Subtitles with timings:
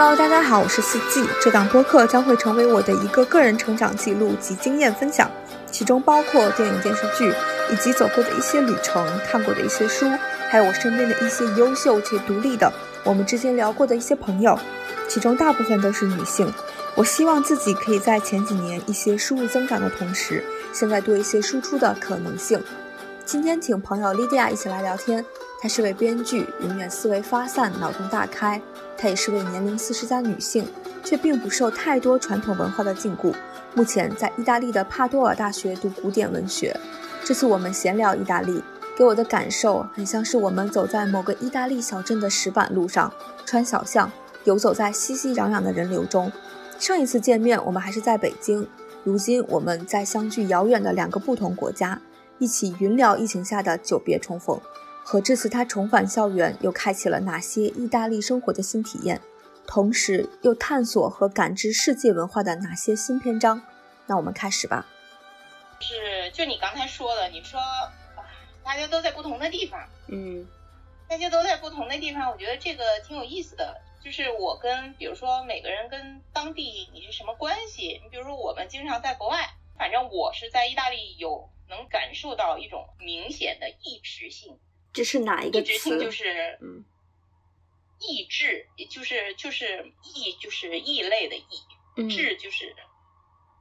[0.00, 1.28] Hello 大家好，我是四季。
[1.42, 5.28] 这档播客将会成为我的一个个人成长记录及经验分享，
[5.72, 7.34] 其中包括电影、电视剧，
[7.72, 10.08] 以及走过的一些旅程、看过的一些书，
[10.48, 14.56] 还有我身边的一些优秀且独立的我们之间聊过的一些朋友，
[15.08, 16.48] 其中大部分都是女性。
[16.94, 22.62] 我希望自己可以在前几年一些输入增长的同时，现在多一些输出的可能性。
[23.24, 25.26] 今天请朋友莉迪亚一起来聊天。
[25.60, 28.62] 她是位编剧，永远思维发散，脑洞大开。
[28.98, 30.66] 她也是位年龄四十加女性，
[31.04, 33.32] 却并不受太多传统文化的禁锢。
[33.74, 36.76] 目前在意大利的帕多尔大学读古典文学。
[37.24, 38.60] 这次我们闲聊意大利，
[38.96, 43.12] 给我的感受很像是我们走在某个意大利小镇的石板路上，
[43.46, 44.10] 穿小巷，
[44.44, 46.32] 游走在熙熙攘攘的人流中。
[46.78, 48.66] 上一次见面，我们还是在北京，
[49.04, 52.00] 如今我们在相距遥远的两个不同国家，
[52.38, 54.60] 一起云聊疫情下的久别重逢。
[55.10, 59.22] 和这次他重返校园，又开启了哪些意大利生活的新体验？
[59.66, 63.62] 同时又探索和感知世界文化的哪些新篇章？
[64.06, 64.86] 那我们开始吧。
[65.80, 67.58] 是，就你刚才说的，你说
[68.62, 70.46] 大家都在不同的地方，嗯，
[71.08, 73.80] 大家都在不同的地方，我觉得这个挺有意思的。
[74.04, 77.98] 就是我跟，比如说每个人跟当地你是什么关系？
[78.04, 79.48] 你比如说我们经常在国外，
[79.78, 84.58] 反正我是在意大利有能感受到一种明显的异质性。
[84.98, 85.74] 这是哪一个词？
[85.78, 86.84] 性就是嗯，
[88.00, 92.74] 异质，就是就是异，就是异类的异，质就是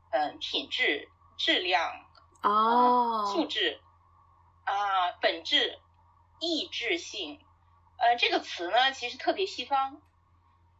[0.09, 1.94] 嗯品质、质量
[2.42, 3.80] 哦，素质
[4.64, 5.78] 啊，本质、
[6.40, 7.40] 异质性。
[8.00, 10.02] 呃，这个词呢，其实特别西方。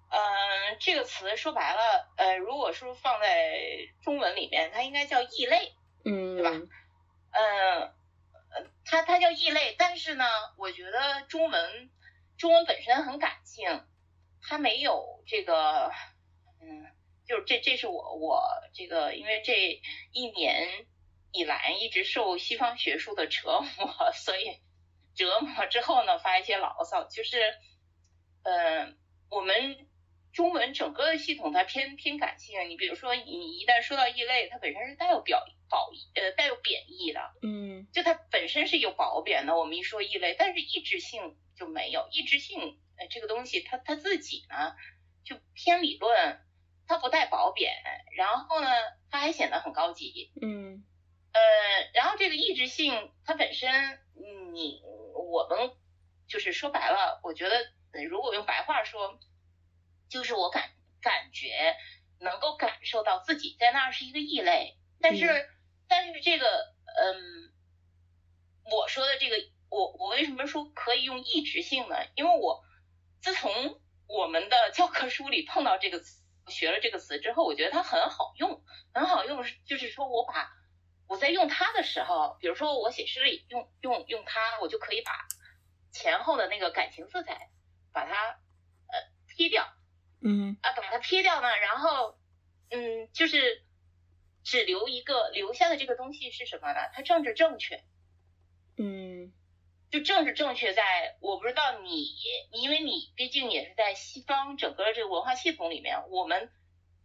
[0.10, 3.60] 嗯，这个词说白了，呃，如果说放在
[4.02, 6.50] 中文里面，它应该叫异类，嗯，对吧？
[7.30, 7.94] 嗯。
[8.86, 10.26] 它它叫异类，但是呢，
[10.58, 11.90] 我觉得中文
[12.38, 13.86] 中文本身很感性，
[14.42, 15.92] 它没有这个，
[16.62, 16.86] 嗯，
[17.28, 19.82] 就是这这是我我这个，因为这
[20.12, 20.86] 一年
[21.32, 24.60] 以来一直受西方学术的折磨， 所以
[25.16, 27.56] 折磨之后呢，发一些牢骚，就是，
[28.44, 28.98] 嗯，
[29.30, 29.88] 我们。
[30.34, 39.58] 中文整个的系统它偏偏感性，你比如说你一旦说到异类，它本身是带有表褒呃带有贬义的，嗯，就它本身是有褒贬的。
[39.58, 44.76] 我们一说异类，但是异质性就没有异质性，呃这个东西它它自己呢
[45.24, 46.42] 就偏理论，
[46.88, 47.74] 它不带褒贬，
[48.16, 48.70] 然后呢
[49.10, 50.84] 它还显得很高级，嗯，
[51.34, 51.42] 呃
[51.94, 54.00] 然后这个异质性它本身
[54.54, 54.82] 你
[55.16, 55.72] 我们
[56.28, 57.72] 就是说白了，我觉得
[58.10, 59.20] 如果用白话说。
[60.10, 60.70] 就是我感
[61.02, 61.76] 感觉
[62.22, 65.28] 能够感受到自己在那儿是一个异类，但是
[65.88, 66.46] 但是这个
[66.96, 67.52] 嗯，
[68.72, 69.38] 我说的这个
[69.70, 71.96] 我我为什么说可以用一直性呢？
[72.16, 72.64] 因为我
[73.22, 80.50] 自从我们的教科书里碰到这个词，学了这个词之后，我觉得它很好用，很好用，就是说我把
[81.08, 85.28] 我在用它的时候，比如说我写诗里用用用它，我就可以把
[85.92, 87.50] 前后的那个感情色彩
[87.94, 88.32] 把它
[88.88, 89.00] 呃
[89.36, 89.68] 贴掉。
[90.20, 92.18] 嗯啊，把它撇掉呢，然后
[92.72, 93.64] 嗯，就是
[94.48, 96.80] 只留一个留下的这个东西是什么呢？
[96.94, 97.84] 它政治正确，
[98.78, 99.34] 嗯，
[99.92, 102.16] 就政治正确，在我不知道你，
[102.54, 106.50] 因为你毕竟也是在西方整个这个文化系统里面，我们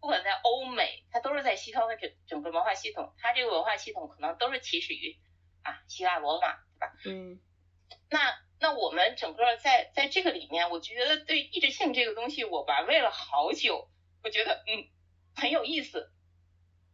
[0.01, 5.19] 不管在欧美，它都是在西方的整整个文化系统，它这个文化系统可能都是起始于
[5.65, 6.93] 啊希腊罗马，对吧？
[7.07, 7.41] 嗯，
[8.09, 8.39] 那。
[8.61, 13.91] 那我们整个在在这个里面，我觉得对意志性这个东西，我玩味了好久。
[14.23, 14.87] 我觉得嗯
[15.35, 16.12] 很有意思。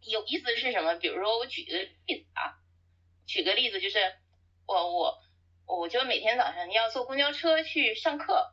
[0.03, 0.95] 有意思是什么？
[0.97, 2.59] 比如说我举个例子啊，
[3.27, 3.99] 举个例子就是
[4.67, 5.19] 我我
[5.67, 8.53] 我就每天早上要坐公交车去上课，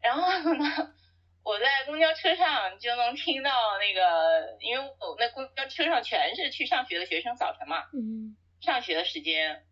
[0.00, 0.94] 然后呢
[1.42, 9.66] 我在公交车上就能听到那个，因为我那公交车上全是去上学的学生，早晨嘛，嗯，上学的时间，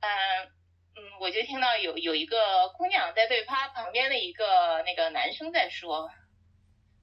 [0.00, 0.50] 嗯。
[0.96, 6.08] 嗯，我就听到有有一个姑娘在对她旁边的一个那个男生在说，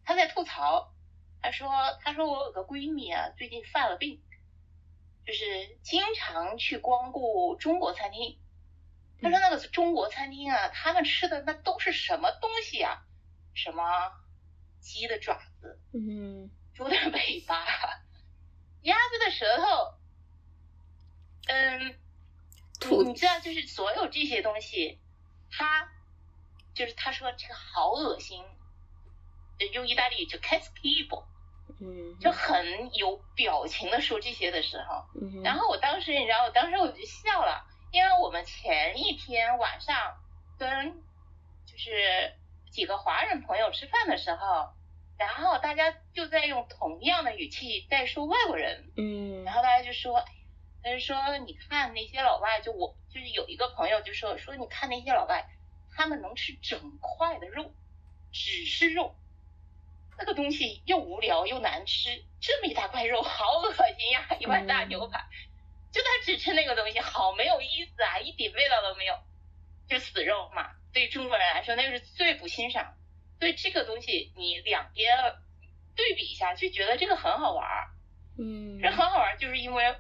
[0.06, 0.94] 他在吐槽，
[1.42, 1.70] 他说
[2.02, 4.22] 他说我有个闺蜜啊，最近犯了病，
[5.26, 8.38] 就是经常去光顾中国餐厅，
[9.22, 13.06] 他说那个中国餐厅啊，他们吃的那都是什么东西啊？
[13.54, 13.84] 什么
[14.80, 17.66] 鸡的爪子，嗯，猪的尾巴，
[18.82, 19.96] 鸭子的舌头，
[21.48, 21.98] 嗯。
[23.06, 25.00] 你知道，就是所有这些东西，
[25.52, 25.92] 他
[26.74, 28.44] 就是他说这个好恶心，
[29.74, 31.28] 用意大利语就 c a s c i v o
[31.82, 35.04] 嗯，就很有表情的说这些的时候，
[35.44, 39.96] 然后我当时你知道，我当时我就笑了，因为我们前一天晚上
[40.60, 41.02] 跟
[41.66, 42.34] 就是
[42.72, 44.70] 几个华人朋友吃饭的时候，
[45.18, 49.44] 然后大家就在用同样的语气在说外国人，嗯。
[49.44, 50.24] 然后大家就说，
[50.84, 55.50] 他就说你看那些老外，就我就是有一个朋友就说说你看那些老外，
[55.96, 57.74] 他们能吃整块的肉，
[58.32, 59.16] 只是肉，
[60.22, 65.20] 那个东西又无聊又难吃，这么一大块肉 好恶心呀，一碗大牛排，
[65.92, 69.16] 就他只吃那个东西，好没有意思啊，一点味道都没有，
[69.90, 70.72] 就死肉嘛。
[70.94, 72.94] 对中国人来说，那个是最不欣赏。
[73.40, 75.18] 所以这个东西你两边
[75.96, 77.90] 对比一下，就觉得这个很好玩儿。
[78.38, 79.96] 嗯这很好玩，就是因为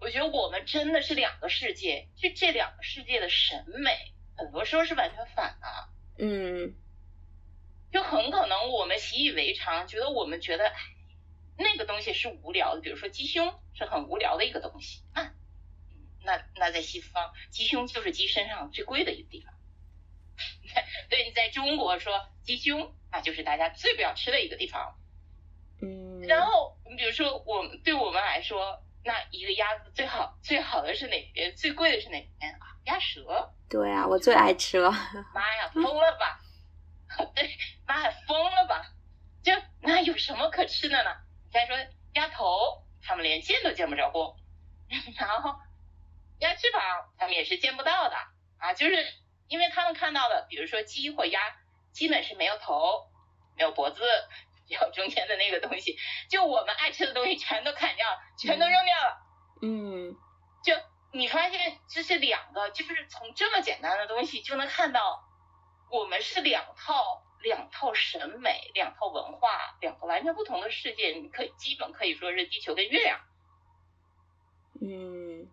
[0.00, 5.88] 我觉得我们真的是两个世界，就这两个世界的审美，很多时候是完全反的。
[6.24, 6.74] 嗯
[7.98, 10.76] 就很可能我们习以为常，觉得我们觉得，哎，
[11.56, 15.22] 那个东西是无聊的，比如说鸡胸是很无聊的一个东西啊。
[15.24, 15.34] 嗯
[16.22, 19.52] 那那在西方，鸡胸就是鸡身上最贵的一个地方。
[21.10, 24.94] 对，你在中国说鸡胸，那就是大家最不要吃的一个地方。
[25.82, 31.52] 嗯，然后，你比如说，我们对我们来说，那一个鸭子最好最好的是哪边？
[31.56, 32.76] 最贵的是哪边啊？
[32.84, 33.52] 鸭舌。
[33.68, 34.90] 对啊，我最爱吃了。
[35.34, 36.40] 妈呀，疯了吧？
[37.34, 37.56] 对，
[37.86, 38.82] 妈呀，疯了吧？
[39.42, 41.10] 就那有什么可吃的呢？
[41.50, 41.76] 再说
[42.14, 44.36] 鸭头，他们连见都见不着过，
[45.18, 45.54] 然后
[46.40, 46.82] 鸭翅膀
[47.18, 48.16] 他们也是见不到的
[48.58, 49.06] 啊，就是
[49.48, 51.40] 因为他们看到的，比如说鸡或鸭，
[51.92, 53.08] 基本是没有头，
[53.56, 54.02] 没有脖子，
[54.66, 55.96] 只 有中间的那个东西，
[56.28, 59.22] 就我们爱吃的东西全都砍掉了，全都扔掉了。
[59.62, 60.14] 嗯
[60.62, 60.74] 就
[61.12, 65.24] 你发现这是两个，就是从这么简单的东西就能看到，
[65.90, 71.12] 我们是两套两套审美、两套文化、两个完全不同的世界。
[71.12, 73.20] 你可以基本可以说是地球跟月亮，
[74.80, 75.50] 嗯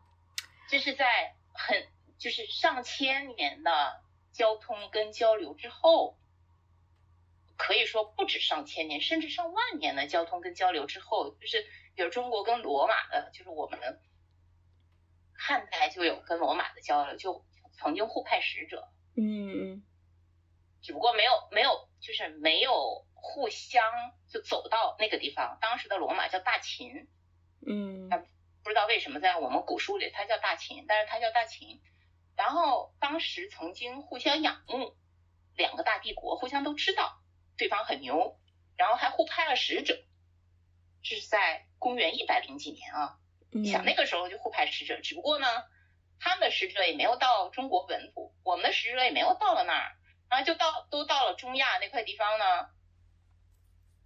[0.68, 1.88] 这是在很
[2.18, 4.02] 就是上千年的
[4.32, 6.18] 交通跟交流之后，
[7.58, 11.64] 可以说不止上千年，甚至上万年的交通跟交流之后，就是
[11.96, 13.80] 比如中国跟罗马的，就是我们
[15.38, 19.84] 汉代就有跟罗马的交流，就曾经互派使者，嗯
[20.86, 23.84] 只不过没有没有就是没有互相
[24.30, 25.58] 就走到那个地方。
[25.60, 27.08] 当时的罗马叫大秦，
[27.66, 28.08] 嗯
[28.64, 31.82] 不知道为什么在我们古书里它叫大秦，但是它叫大秦。
[32.36, 34.96] 然后当时曾经互相仰慕，
[35.56, 37.20] 两个大帝国互相都知道
[37.58, 38.40] 对方很牛，
[38.78, 39.98] 然后还互派了使者，
[41.02, 43.18] 这是在公元一百零几年啊。
[43.50, 45.48] 你，想那个时候就互派使者，只不过呢，
[46.20, 49.96] 他们的使者也没有到中国本土，我们的使者也没有到了那儿，
[50.30, 52.70] 然后就到都到了中亚那块地方呢，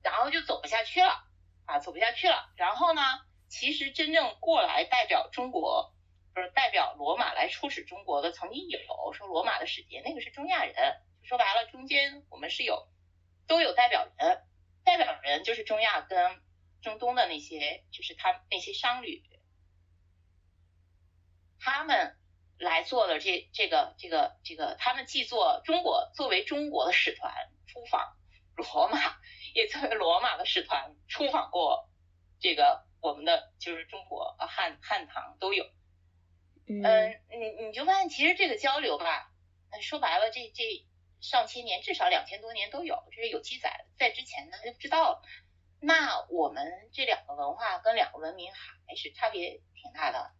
[0.02, 1.24] 然后就走不下去了
[1.66, 2.52] 啊，走不下去了。
[2.56, 3.02] 然后呢，
[3.48, 5.94] 其实真正过来代表中国，
[6.34, 8.80] 不是代表罗马来出使中国的，曾经有
[9.14, 11.02] 说罗马的使节，那个是中亚人。
[11.22, 12.88] 说白了，中间我们是有
[13.46, 14.44] 都有代表人，
[14.84, 16.42] 代表人就是中亚跟
[16.82, 19.22] 中东的那些，就是他那些商旅，
[21.60, 22.18] 他们
[22.60, 27.34] 来做了这这个这个这个，他们既做中国作为中国的使团
[27.68, 28.16] 出访
[28.56, 29.00] 罗马，
[29.56, 31.90] 也作为罗马的使团出访过
[32.40, 35.64] 这个我们的就是中国呃汉汉唐都有。
[36.68, 39.32] 嗯嗯，你你就发现其实这个交流吧，
[39.72, 40.86] 呃说白了这这
[41.22, 45.22] 上千年至少两千多年都有，这是有记载的，在之前呢就不知道了。
[45.82, 50.32] 那我们这两个文化跟两个文明还是差别挺大的，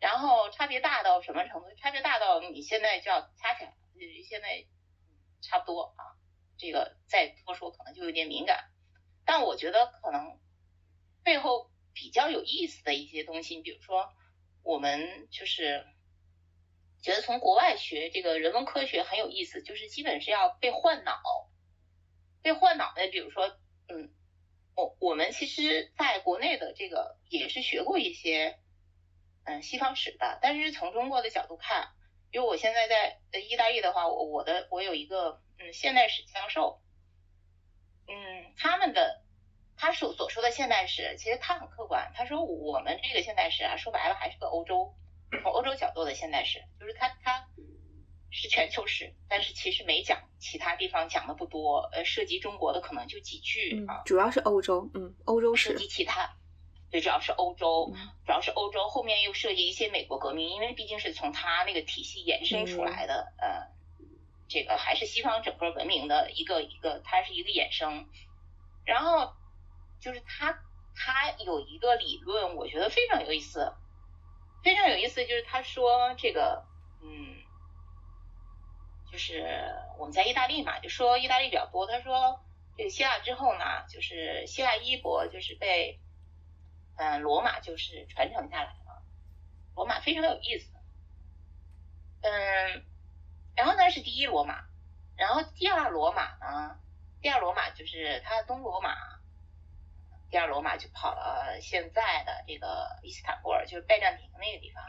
[0.00, 1.66] 然后差别大到什么程度？
[1.76, 3.74] 差别大到你现在就要掐起来，
[4.26, 4.66] 现在
[5.42, 6.16] 差不多啊，
[6.56, 8.70] 这个再多说可能就有点敏感，
[9.24, 10.40] 但我觉得可能
[11.22, 14.10] 背后比较有意思的一些东西，你比如说
[14.62, 15.86] 我们就是
[17.02, 21.20] 觉得从国外学这个人文科学很有意思，就是基本是要被换脑，
[22.42, 24.14] 被换脑的，比如说，嗯，
[24.76, 28.59] 我我们其实在国内的这个也是学过一些，
[29.50, 31.88] 嗯，西方史的，但是从中国的角度看，
[32.30, 36.80] 因为我现在在呃意大利的话，我我的我有一个嗯现代史教授，
[38.06, 39.22] 嗯，他们的
[39.76, 44.94] 他所所说的现代史，其实他很客观，他说我们这个现代史啊，说白了还是个欧洲，
[45.42, 47.48] 从欧洲角度的现代史，就是他他
[48.30, 56.30] 是全球史，但是其实没讲其他地方讲的不多，呃，涉及中国的可能就几句啊，，嗯主要是欧洲，嗯，欧洲涉，及其他，
[56.90, 63.68] 对，主要是欧洲，嗯主要是欧洲，后面又涉及一些美国革命，因为毕竟是从他那个体系衍生出来的，呃，
[64.48, 68.08] 这个还是西方整个文明的一个一个，它是一个衍生。
[68.84, 69.34] 然后
[70.00, 70.58] 就是他
[70.96, 73.72] 他有一个理论，我觉得非常有意思，
[74.64, 76.64] 非常有意思，就是他说这个，
[77.02, 77.36] 嗯，
[79.12, 79.44] 就是
[79.98, 81.86] 我们在意大利嘛，就说意大利比较多。
[81.86, 82.40] 他说
[82.76, 86.00] 这个希腊之后呢，就是希腊衣钵就是被
[87.00, 89.02] 嗯罗马就是传承下来了。
[89.74, 90.70] 罗马非常有意思，
[92.20, 92.84] 嗯，
[93.56, 94.66] 然后呢是第一罗马，
[95.16, 96.78] 然后第二罗马呢，
[97.22, 98.94] 第二罗马就是它东罗马，
[100.28, 104.84] 第二罗马就跑了现在的这个伊斯坦布尔，就是拜占庭那个地方。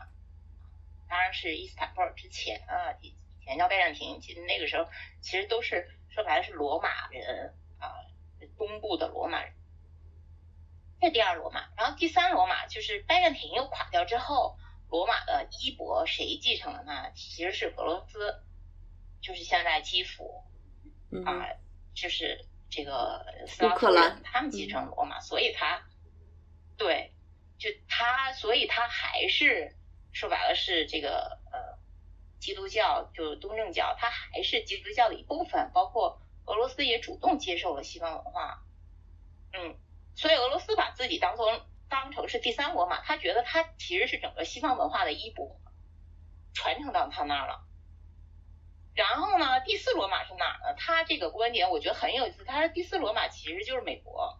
[1.07, 3.15] 当然是伊斯坦布尔之前啊，以
[3.45, 4.89] 前叫拜占庭，其实那个时候
[5.21, 7.95] 其实都是说白了是罗马人啊，
[8.57, 9.53] 东部的罗马人。
[11.01, 14.57] 这第二罗马，然后第三罗马就是拜占庭又垮掉之后，
[14.89, 17.11] 罗马的衣钵谁继承了呢？
[17.13, 18.41] 其实是俄罗斯，
[19.21, 20.43] 就是现在基辅
[21.25, 21.45] 啊，
[21.93, 25.81] 就是这个斯拉夫人他们继承罗马，所以他
[26.77, 27.11] 对，
[27.57, 29.75] 就他，所以他还是。
[30.13, 31.79] 说白了是这个呃，
[32.37, 38.61] 基督教就东正教，它还是基督教的一部分，包括俄罗斯也主动接受了西方文化，
[39.53, 39.77] 嗯，
[40.15, 45.59] 所以俄罗斯把自己当做当成是第三罗马，他觉得他其实是整个西方文化的衣钵，
[46.53, 47.65] 传承到他那儿了。
[48.93, 50.75] 然后呢，第四罗马是哪儿呢？
[50.77, 54.37] 他这个观点我觉得很有意思，他说第四罗马其实就是美国。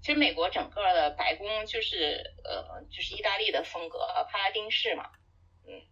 [0.00, 3.98] 其实美国整个的白宫就是呃，就是意大利的风格，
[4.30, 5.10] 帕拉丁式嘛，
[5.66, 5.82] 嗯，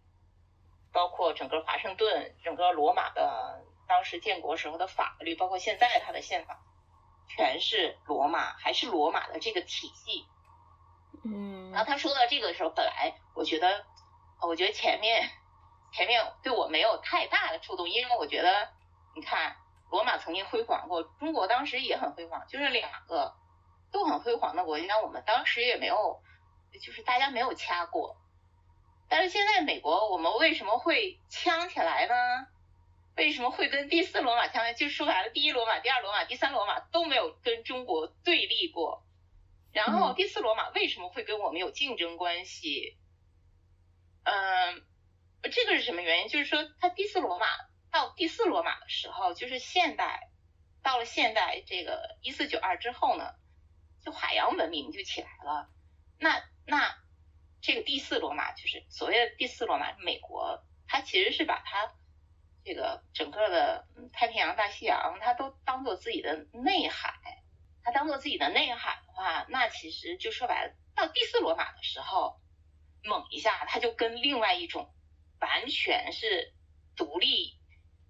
[0.93, 6.63] 包括整个华盛顿，整个罗马的当时建国时候的法律，包括现在它的宪法，
[7.27, 10.25] 全是罗马，还是罗马的这个体系。
[11.23, 11.71] 嗯。
[11.71, 13.85] 然后他说到这个的时候，本来我觉得，
[14.41, 15.29] 我觉得前面
[15.91, 18.69] 前面对我没有太大的触动，因为我觉得，
[19.15, 19.57] 你看
[19.89, 23.35] 罗马曾经辉煌过，中国当时也很辉煌，就是两个。
[23.89, 26.21] 都很辉煌的国家，我们当时也没有，
[26.83, 28.17] 就是大家没有掐过。
[29.07, 32.47] 但是现在美国，我们为什么会呛起来呢？
[33.17, 34.73] 为什么会跟第四罗马呛？
[34.75, 39.03] 就说白了，第一罗马、第二罗马、第三罗马都没有跟中国对立过。
[39.73, 42.97] 然后第四罗马为什么会跟我们有竞争关系？
[44.23, 44.85] 嗯，
[45.51, 46.29] 这个是什么原因？
[46.29, 47.47] 就是说，它第四罗马
[47.91, 50.29] 到第四罗马的时候，就是现代，
[50.83, 53.33] 到了现代这个一四九二之后呢？
[54.05, 55.69] 就海洋文明就起来了，
[56.17, 56.95] 那那
[57.61, 61.93] 这个第四罗马就是所谓的第四罗马，美国它其实是把它
[62.67, 67.13] 这个整个的太平洋、大西洋，它都当做自己的内海，
[67.81, 72.41] 它当做自己的内海的话，那其实就说白了，到第四罗马的时候，
[73.05, 74.93] 猛一下，它就跟另外一种
[75.39, 76.53] 完全是
[76.97, 77.57] 独立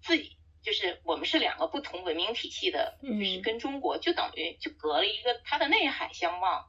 [0.02, 0.36] 自己。
[0.60, 6.68] 就是我们是两个不同文明体系的，就是跟中国就等于就隔了一个它的内海相望，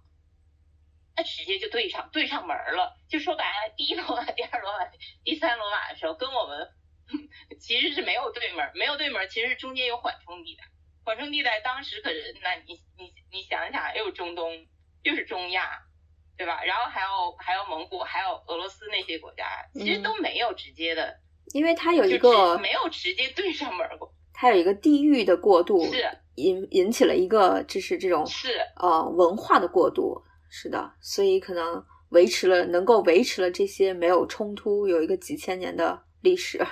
[1.17, 2.95] 那直接就对上对上门了。
[3.09, 4.85] 就说白了，第一罗马、第二罗马、
[5.25, 6.71] 第三罗马的时候，跟我们
[7.59, 10.63] 其实是没有对门，没有对门，其实中间有缓冲地带。
[11.03, 14.51] 缓冲地带当时可是，那你你你想想，又中东，
[15.03, 15.79] 又是中亚，
[16.37, 16.63] 对吧？
[16.63, 17.07] 然后还有
[17.39, 21.19] 还有蒙古，还有俄罗斯那些国家，其实都没有直接的。
[21.53, 36.63] 因为它有一个没有直接对上门过，它有一个地域的过渡，是引引起了一个就是这种是呃文化的过渡，是的，所以可能维持了能够维持了这些没有冲突，有一个几千年的历史。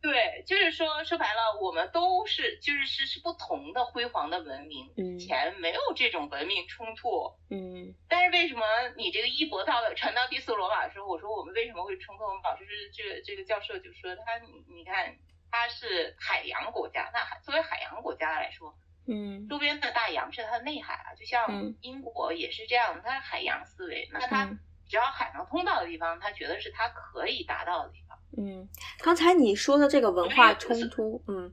[0.00, 8.62] 对，就是说说白了，我们都是就是是是不同的辉煌的文明，以前没有这种文明冲突，嗯，但是为什么
[8.98, 12.24] 你这个衣钵到了传到第四罗马的时候，我说我们为什么会冲突？
[12.24, 15.16] 我们老师这个这个教授就说他，你你看
[15.50, 18.76] 他是海洋国家，那作为海洋国家来说，
[19.08, 24.50] 嗯，周边的大洋是它的内海啊，就像英国也是这样，它海洋思维，那它
[24.86, 27.94] 只要海上通道的地方，他觉得是他可以达到的。
[28.36, 28.68] 嗯，
[29.02, 31.50] 刚才你说的这个文化冲突，嗯，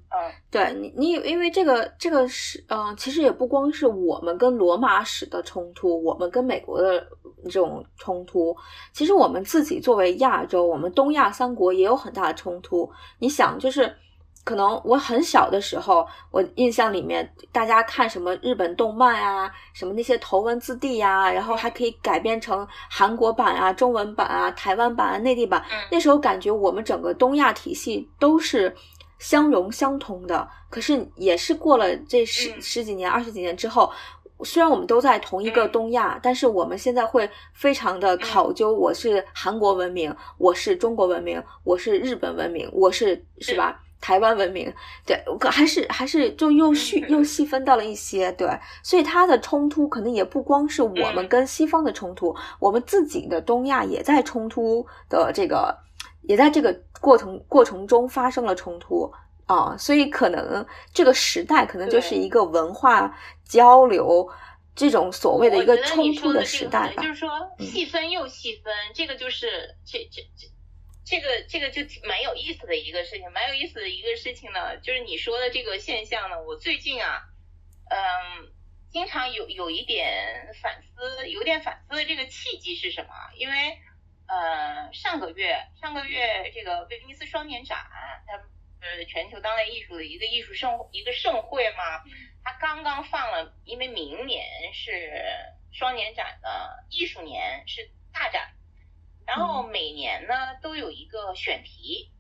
[0.50, 7.06] 对你，你因为这个这个是，嗯，其实也不光是我们跟罗马史的冲突，我们跟美国的
[7.46, 8.56] 这种冲突，
[8.94, 12.92] 其实我们自己作为亚洲，我们东亚三国也有很大的冲突。
[13.20, 13.96] 你想，就是。
[14.44, 25.64] 可能我很小的时候，我印象里面，大家看什么日本动漫啊，什么那些头文字 D 呀，然后还可以改编成韩国版啊、中文版啊、台湾版啊、内地版。
[25.92, 28.76] 那时候感觉我们整个东亚体系都是
[29.20, 30.48] 相融相通的。
[30.70, 33.92] 可是也是过了这十十几年、二十几年之后，
[34.44, 43.80] 虽然我们都在同一个东亚，但是我们现在会非常的考究：我是韩国文明，我是中国文明，我是日本文明，我是是吧？
[44.02, 44.74] 台湾文明，
[45.06, 48.50] 对，还是还是就又细又细分到了一些，对，
[48.84, 55.78] 所以它的冲突可能也不光是我们跟西方的冲突，我们自己的东亚也在冲突的这个
[56.24, 59.12] 也在这个过程过程中发生了冲突
[59.46, 63.16] 啊，所以可能这个时代可能就是一个文化
[63.48, 64.28] 交流
[64.74, 67.04] 这种所谓的一个冲突的时代吧。
[67.04, 67.30] 就是说
[67.60, 69.48] 细分又细分，这个就是
[69.86, 70.48] 这这这
[71.06, 77.24] 这个这个就蛮有意思的一个事情，蛮有意思的一个事情呢，就是你说的这个现象呢，我最近啊，
[77.90, 78.52] 嗯，
[78.92, 83.10] 经常有有一点反思，有点反思的这个契机是什么？
[83.36, 83.80] 因为。
[84.28, 87.86] 呃，上个月上个月这个威尼斯双年展，
[88.26, 88.38] 它
[88.80, 92.02] 呃全球当代艺术的一个艺术盛一个盛会嘛，
[92.42, 95.22] 它刚刚放了，因为明年是
[95.74, 98.54] 双年展的艺术年，是大展，
[99.34, 102.12] 然后每年呢都有一个选题，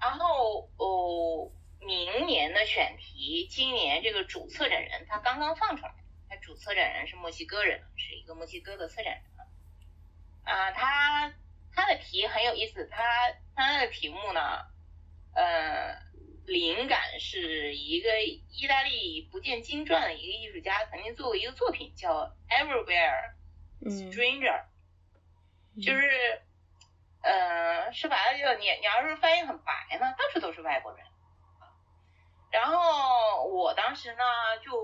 [0.00, 5.94] 然后哦，明年的选题，今年这个主策展人他刚刚放出来，
[6.30, 9.22] 他主策展人是墨西哥人，是一个墨西哥的策展人。
[10.44, 11.34] 啊，他
[11.74, 13.02] 他的题很有意思，他
[13.54, 14.40] 他的题目呢，
[15.34, 16.00] 呃，
[16.46, 23.34] 灵感是一个意大利不见经传的一个艺术家曾经做过一个作品叫 Everywhere
[23.82, 24.64] Stranger，
[25.82, 26.42] 就是
[27.22, 31.04] 呃说白了就你你要是翻译很白呢，到处都是外国人。
[32.50, 34.22] 然后我当时呢，
[34.62, 34.80] 就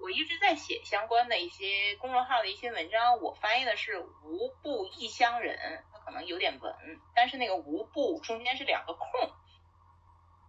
[0.00, 3.18] 我一直在写相关的一些公众号的一些文章。
[3.20, 6.72] 我翻译的是“无不异乡人”，它可能有点文，
[7.16, 9.08] 但是那个“无不”中间是两个空，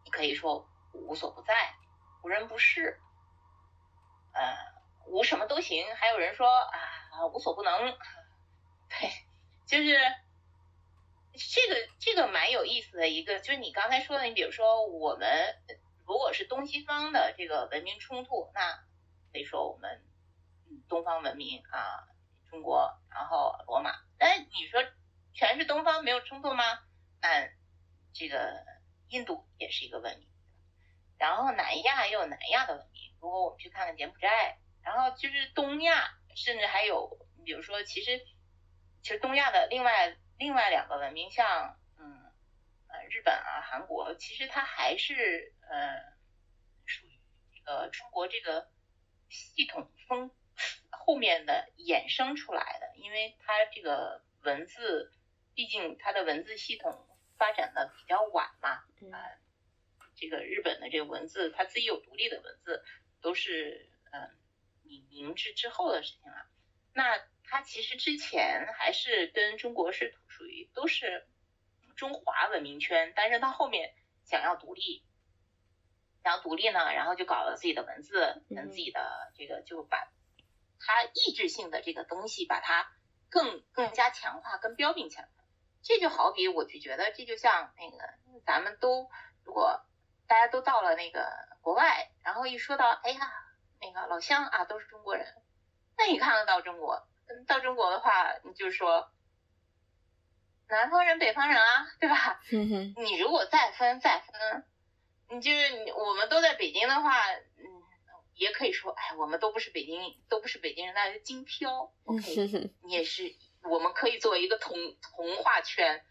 [0.04, 1.74] 你可以说无所不在，
[2.22, 3.00] 无人不是，
[4.34, 4.56] 呃，
[5.08, 5.96] 无什么都行。
[5.96, 7.98] 还有人说啊，无所不能。
[8.90, 9.10] 对，
[9.70, 9.98] 就是
[11.34, 15.30] 这个这个蛮有意思的一个，就是你刚才说的，你比如说我们。
[16.10, 18.84] 如果是东西方的这个文明冲突，那
[19.32, 20.04] 可以说我们
[20.88, 22.10] 东方文明啊，
[22.50, 23.92] 中国，然后罗马。
[24.18, 24.84] 但你说
[25.36, 26.64] 全是东方没有冲突吗？
[27.22, 27.48] 那
[28.12, 28.66] 这个
[29.10, 30.28] 印度也是一个文明，
[31.20, 33.14] 然后南亚也有南亚的文明。
[33.22, 38.20] 如果我们去看看柬埔寨，然后就是东亚，甚至还有，比如说，其实
[39.02, 42.26] 其实东亚的另外另外两个文明，像嗯。
[42.92, 46.02] 呃，日本啊，韩国其实它还是呃
[46.88, 47.20] 属于
[47.54, 48.68] 这个中国这个
[49.30, 50.32] 系统风
[50.90, 55.14] 后面的衍生出来的，因为它这个文字，
[55.54, 57.08] 毕竟它的文字系统
[57.38, 58.72] 发展的比较晚嘛，
[59.16, 59.38] 啊，
[60.16, 62.84] 这个日本的这个文字，它自己有独立的文字，
[63.22, 64.36] 都是嗯
[64.82, 66.48] 明明治之后的事情了。
[66.94, 71.28] 那它其实之前还是跟中国是属于都是。
[71.96, 75.04] 中华文明圈，但是他后面想要独立，
[76.24, 80.08] 想要独立呢，然后就搞了自己的文字，跟自己的这个，就把
[80.80, 82.90] 他意志性的这个东西，把它
[83.30, 85.28] 更更加强化，跟标炳起来。
[85.84, 87.98] 这就好比，我就觉得这就像那个，
[88.46, 89.12] 咱们都
[89.44, 89.82] 如果
[90.26, 93.20] 大家都到了那个国外，然后一说到，哎呀，
[93.82, 95.28] 那个老乡啊，都是中国人，
[95.98, 97.09] 那你看得到中国，
[97.48, 99.12] 到中国的话，你就说。
[100.72, 102.40] 南方人、北方人啊，对吧？
[102.96, 104.64] 你如果再分再分，
[105.32, 107.66] 你就是，我们都在北京的话，嗯，
[108.36, 111.92] 也可以说，哎，我们都不是北京，都不是北京人，那就京漂。
[112.06, 116.06] OK，你也是，我们可以作为一个同同化圈。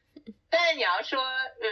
[0.50, 1.68] 但是你要说，呃，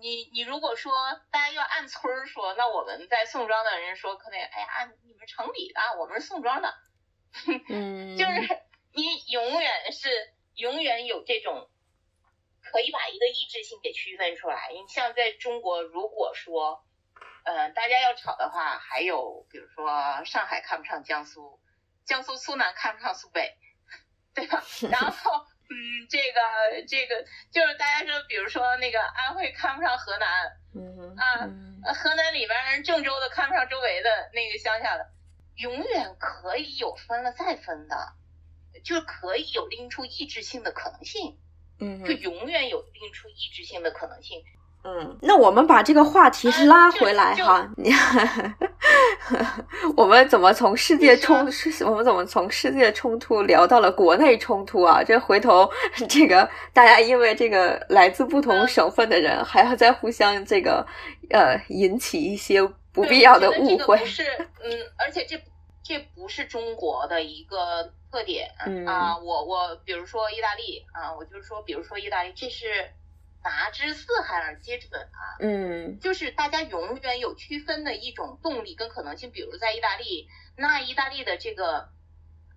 [0.00, 0.92] 你你如果说
[1.32, 6.72] 大家要按村儿说，那我们在宋庄的人说，可能，哎呀，你们城里的，我们是宋庄的。
[7.68, 8.60] 嗯， 就是
[8.94, 9.02] 你
[9.32, 10.08] 永远是
[10.54, 11.68] 永远有这种。
[12.72, 14.70] 可以把一个意志性给区分出来。
[14.72, 16.82] 你像在中国，如果说，
[17.44, 21.60] 呃，大家要吵的话，还有比如说上海看不上江苏，
[22.04, 23.54] 江苏苏南看不上苏北，
[24.34, 24.64] 对吧？
[24.90, 25.30] 然后，
[25.68, 35.06] 嗯，这个这个就是大家说，比如说那个安徽看不上河南，嗯啊，河南里边人郑州的看不上周围的那个乡下的，
[35.56, 38.14] 永远可以有分了再分的，
[38.84, 41.36] 就可以有拎出意志性的可能性。
[41.80, 44.40] 嗯，就永远有拎出意志性的可能性。
[44.84, 47.90] 嗯，那我们把这个话题拉回来哈，你
[49.96, 51.36] 我们怎么从世界冲，
[51.86, 55.02] 我们怎么从世界冲突聊到了国内冲突啊？
[55.02, 55.68] 这回头
[56.08, 60.86] 这个大家因为这个来自不同省份的人，还要再互相这个
[61.30, 63.96] 呃引起一些不必要的误会。
[63.96, 64.22] 不是，
[64.62, 65.42] 嗯，而且这
[65.82, 67.90] 这不是中国的一个。
[68.14, 68.48] 特点
[68.86, 72.92] 啊，我我比如说意大利啊，我就是说，比如说意大利，这是
[73.42, 79.32] 拿之四海而皆准啊，嗯，就是大家永远有区分的一种动力跟可能性。
[79.32, 81.88] 比如在意大利，那意大利的这个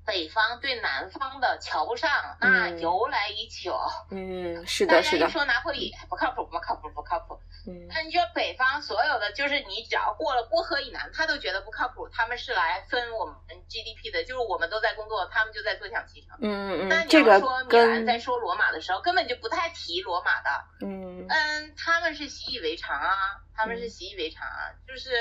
[0.07, 3.77] 北方对南方的瞧不上，那由来已久。
[4.09, 5.27] 嗯， 是的，是的。
[5.27, 7.37] 一说拿破里不靠谱，不靠谱，不靠谱。
[7.67, 12.07] 嗯，那你说北方所有的，就是你只要过了波河以南，他都觉得不靠谱。
[12.07, 13.35] 他们是来分我们
[13.67, 16.37] GDP 的，就是我们都在工作，他们就在坐享其成。
[16.39, 16.87] 嗯嗯嗯。
[16.87, 20.49] 那你要说米兰在说罗马的时候，根本就不太提罗马的。
[20.83, 23.11] 嗯嗯，他们是习以为常啊，
[23.53, 24.71] 他们是习以为常啊。
[24.87, 25.11] 就是，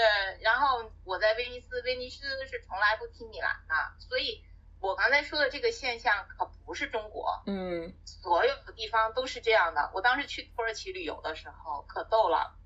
[0.40, 3.74] 然后我在威尼斯，威尼斯是从来不提米兰的，
[4.08, 4.44] 所以。
[4.86, 9.90] 我刚才说的这个现象可不是中国，嗯，所有的地方都是这样的。
[9.92, 12.56] 我当时去土耳其旅游的时候可逗了，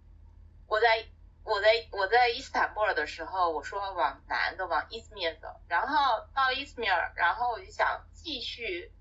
[0.67, 1.09] 我在
[1.45, 8.93] 我在我在伊斯坦布尔的时候，我说往南的往伊兹密尔走，然后到伊兹密尔，然后我就想继续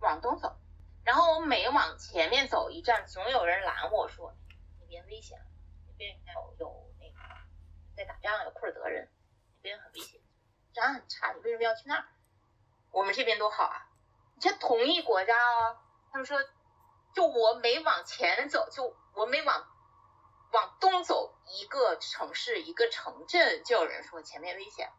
[0.00, 0.56] 往东走，
[1.04, 4.34] 然后我每往前面走一站，总有人拦我说
[4.80, 5.38] 那边危险，
[5.86, 7.36] 那边有有那个
[7.96, 9.08] 在打仗，有库尔德人，
[9.58, 10.20] 那边很危险，
[10.72, 12.04] 治安很差，你为什么要去那儿？
[12.94, 13.86] 我们这边多好啊！
[14.40, 15.76] 这同一国家哦，
[16.12, 16.38] 他们说，
[17.12, 19.66] 就我每往前走，就我每往
[20.52, 24.92] 往东走一个城市、一个城镇，就有人说前面危险。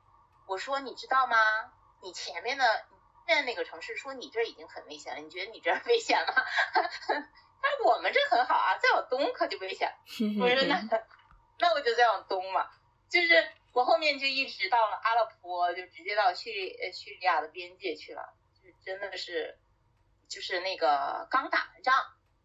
[0.45, 1.37] 我说你知道吗？
[2.01, 2.85] 你前面的
[3.25, 6.33] 在那个城市说你这已经很危险了，你觉得你这危险吗？
[7.63, 9.95] 那我们这很好啊，再往东可就危险。
[10.41, 10.81] 我说那
[11.59, 12.69] 那我就再往东嘛，
[13.09, 13.47] 就是。
[13.75, 16.49] 我后面就一直到了阿勒颇，就直接到叙
[16.81, 18.33] 呃叙利亚的边界去了，
[18.63, 19.59] 就真的是，
[20.29, 21.93] 就是那个刚打完仗，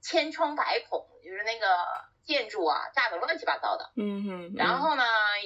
[0.01, 1.87] 千疮百孔，就是那个
[2.25, 3.93] 建筑啊炸得乱七八糟的。
[3.95, 4.55] 嗯哼。
[4.57, 5.05] 然后呢，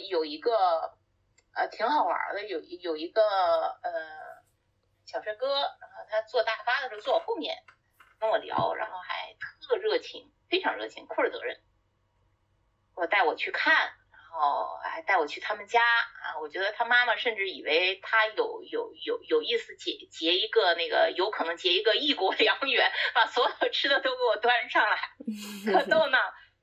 [0.09, 0.97] 有一个
[1.53, 3.21] 呃挺好玩的，有有一个
[3.83, 4.43] 呃
[5.05, 7.63] 小帅哥，然后他坐大巴的时候坐我后面
[8.19, 11.61] 跟我聊，然后还特热情，非常热情，库尔德人，
[12.95, 13.93] 我带我去看。
[14.35, 16.39] 哦，还带我去他们家啊！
[16.43, 24.99] 我觉得他妈妈甚至以为他有有有有意思结结一个那个有可能结一个异国良缘，把所有吃的都给我端上来，
[25.73, 26.19] 可逗呢！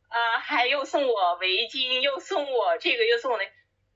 [0.10, 3.46] 啊，还又送我围巾，又送我这个，又送我那。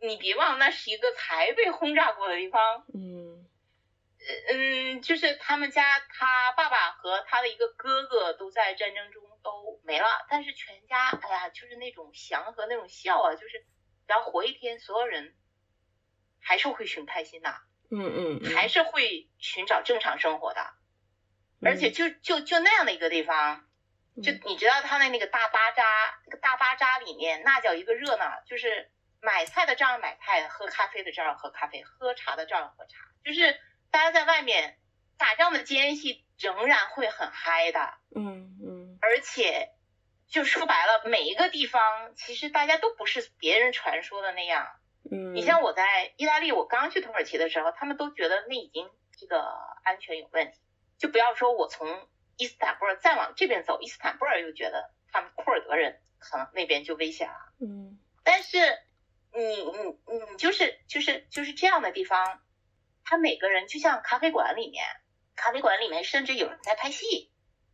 [0.02, 2.86] 你别忘，那是一个才被轰炸过的地方。
[2.94, 3.48] 嗯，
[4.52, 9.24] 嗯，就是他们家，他爸爸和他的一个哥哥都在战争中。
[9.46, 13.60] 都没了，但是全家，哎呀，就是那种祥和那种笑啊，就是
[14.08, 15.36] 只要活一天，所有人
[16.42, 17.56] 还是会寻开心的，
[17.92, 20.62] 嗯嗯，还是会寻找正常生活的，
[21.62, 23.68] 而且就就就那样的一个地方，
[24.24, 25.84] 就你知道他的那个大巴扎，
[26.26, 33.60] 那个大巴扎里面那叫一个热闹，就是买菜的照样买菜，喝咖啡的照样喝咖啡，喝茶的照样喝茶，就是
[33.92, 34.80] 大家在外面
[35.18, 39.00] 打仗的间隙仍然会很嗨的，嗯嗯。
[39.02, 39.70] 而且，
[40.28, 44.68] 就说白了，每一个地方其实大家都不是别人传说的那样。
[45.12, 49.40] 嗯，你像我在意大利，我刚去土耳其的时候，他们都觉得那已经这个
[49.84, 50.60] 安全有问题。
[50.98, 57.36] 就不要说我从伊斯坦布尔再往这边走，伊斯坦布尔又觉得他们库尔德人可能那边就危险了。
[57.62, 58.58] 嗯，但是
[59.34, 60.00] 你你
[60.32, 62.42] 你就是就是就是这样的地方，
[63.04, 64.84] 他每个人就像咖啡馆里面，
[65.36, 67.32] 咖啡馆里面甚至有人在拍戏。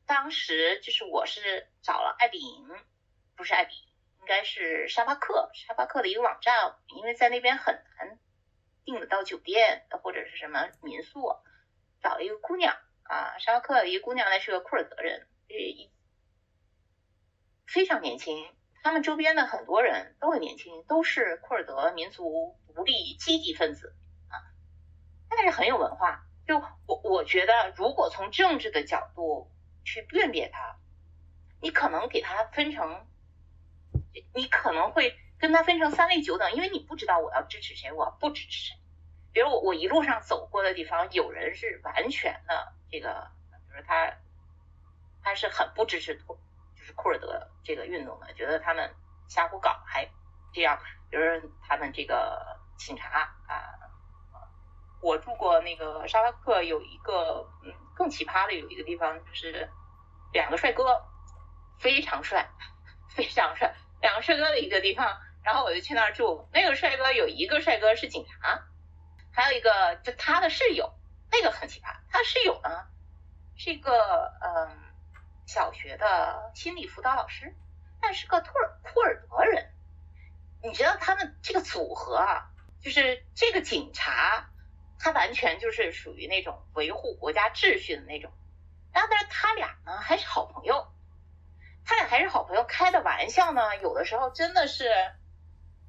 [0.08, 2.68] 当时就是我是找了艾比营，
[3.38, 3.74] 不是艾比，
[4.20, 8.20] 应该是沙发客，沙发客的一个网站，因为在那边很难
[8.84, 11.38] 订得到酒店或者是什么民宿，
[12.02, 15.28] 找了一个姑娘啊，沙发客的一个姑娘，那是个库尔德人，
[17.68, 23.96] 非常年轻，他们周边的很多人都很年轻，都是库尔德民族独立积极分子
[24.28, 24.36] 啊，
[25.30, 26.26] 但是很有文化。
[26.52, 29.50] 就我我觉得，如果从政治的角度，
[29.86, 30.76] 去辨别它，
[31.62, 33.08] 你可能给它分成，
[34.36, 38.76] 你可能会跟它分成三类九等，因为你不知道我要支持谁，我不支持谁。
[39.32, 43.32] 比如我我一路上走过的地方，有人是完全的这个，
[43.70, 44.14] 比如他
[45.24, 46.38] 他是很不支持库，
[46.76, 48.94] 就是库尔德这个运动的，觉得他们
[49.30, 50.06] 瞎胡搞，还
[50.52, 50.78] 这样，
[51.10, 51.24] 比如
[51.62, 53.72] 他们这个警察啊，
[55.02, 57.74] 我住过那个沙拉克，有一个嗯。
[57.94, 59.70] 更奇葩的有一个地方，就是
[60.34, 61.06] 两个帅哥，
[61.78, 62.50] 非常帅，
[63.10, 65.20] 非常帅，两个帅哥的一个地方。
[65.44, 66.50] 然后我就去那儿住。
[66.52, 68.64] 那个帅哥有一个帅哥是警察，
[69.32, 70.92] 还有一个就他的室友，
[71.30, 71.94] 那个很奇葩。
[72.10, 72.88] 他室友呢
[73.56, 74.80] 是一个嗯
[75.46, 77.54] 小学的心理辅导老师，
[78.02, 79.72] 但是个库尔库尔德人。
[80.64, 82.50] 你知道他们这个组合啊，
[82.82, 84.48] 就是这个警察。
[85.04, 88.32] 他完全就是属于那种维护国家秩序的那种，
[88.94, 90.88] 然后但是他俩呢还是好朋友，
[91.84, 94.86] 他俩还是好朋友，开的玩笑呢，有的时候真的是，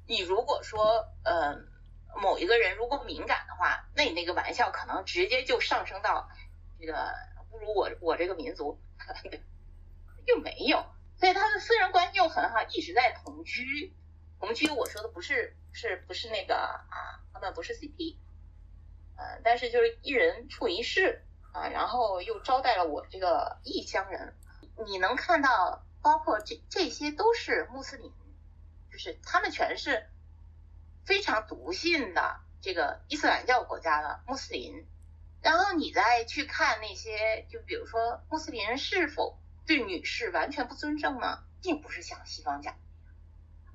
[0.07, 1.69] 你如果说，嗯
[2.15, 6.29] 某一个人如果敏感的话，那你那个玩笑可能直接就上升到
[6.79, 7.13] 这个
[7.51, 8.81] 侮辱我我这个民族，
[10.25, 10.85] 又没有，
[11.17, 13.93] 所以他的私人关系又很好，一直在同居。
[14.39, 18.17] 同居我说的不是是不是那个啊，他们不是 CP，
[19.17, 24.35] 呃，但是就是一人处一室啊，然后又招待了我这个异乡人，
[24.85, 28.11] 你能看到，包括这这些都是穆斯林，
[28.91, 30.09] 就是他们全是。
[31.05, 34.87] 非常笃信的这个伊斯兰教国家的穆斯林，
[35.41, 41.43] 然后你再去看那些，就比如说穆斯林是否对女士完全不尊重呢？
[41.61, 42.77] 并不是像西方讲，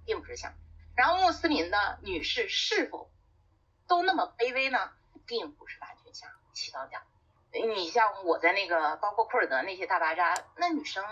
[0.07, 0.55] 并不是像。
[0.97, 3.11] 然后穆斯林的女士是否
[3.87, 4.91] 都那么卑微呢？
[5.29, 7.01] 并不是完全像西方讲。
[7.53, 11.05] 你像我在那个包括库尔德那些大巴扎，那女生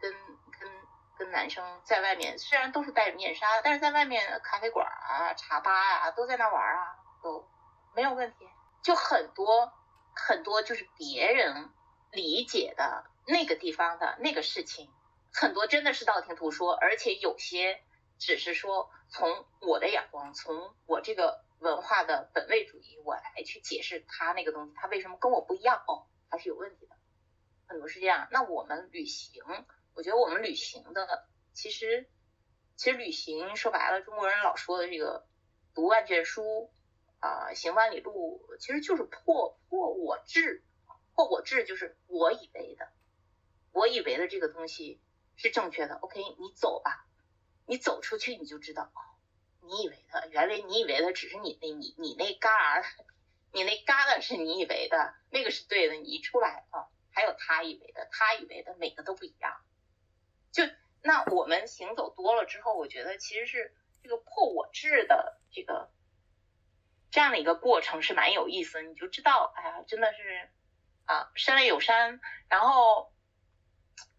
[0.00, 0.12] 跟。
[0.58, 0.70] 跟
[1.18, 7.48] 跟男生在外面虽然都是戴着面纱，但是在外面咖啡馆啊、茶吧啊都在那玩啊，都
[7.94, 8.48] 没有问题。
[8.82, 9.72] 就很多
[10.14, 11.70] 很多就是别人
[12.12, 14.90] 理解的那个地方的那个事情，
[15.32, 17.82] 很多真的是道听途说，而且有些
[18.18, 26.96] 只是说从我的眼光，从我这个文化的本位主义，我来去解释他那个东西，他为什么跟我不一样哦，他是有问题的。
[27.66, 28.28] 很多是这样。
[28.30, 29.42] 那我们旅行。
[29.94, 32.08] 我觉得我们旅行的，其实
[32.76, 35.26] 其实旅行说白了，中国人老说的这个
[35.74, 36.70] 读万卷书
[37.20, 40.64] 啊，行万里路，其实就是破破我执，
[41.14, 42.88] 破我执就是我以为的，
[43.72, 44.98] 我以为的这个东西
[45.36, 45.96] 是正确的。
[45.96, 47.06] OK，你走吧，
[47.66, 48.90] 你走出去你就知道，
[49.62, 52.84] 你以为的，原来你以为的只是你那你你那嘎儿，
[53.52, 59.62] 你那嘎瘩是你以为的，那个是对的，你一出来啊，还有他以为的，他以为的，每个都不一样。
[60.50, 60.64] 就
[61.00, 65.90] 那我们行走多了之后，我觉得其实是这个破我执的这个
[67.10, 68.82] 这样的一个过程是蛮有意思。
[68.82, 70.50] 你就知道，哎呀，真的是
[71.04, 72.20] 啊，山外有山。
[72.48, 73.12] 然后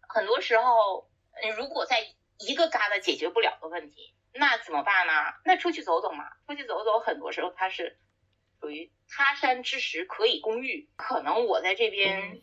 [0.08, 1.10] 很多时候，
[1.56, 2.00] 如果在
[2.38, 5.12] 一个疙瘩解决不了的问题，那怎么办呢？
[5.44, 7.98] 那出去走走嘛，出去走走，很多时候它是
[8.60, 10.90] 属于他山之石可以攻玉。
[10.96, 12.42] 可能我在这边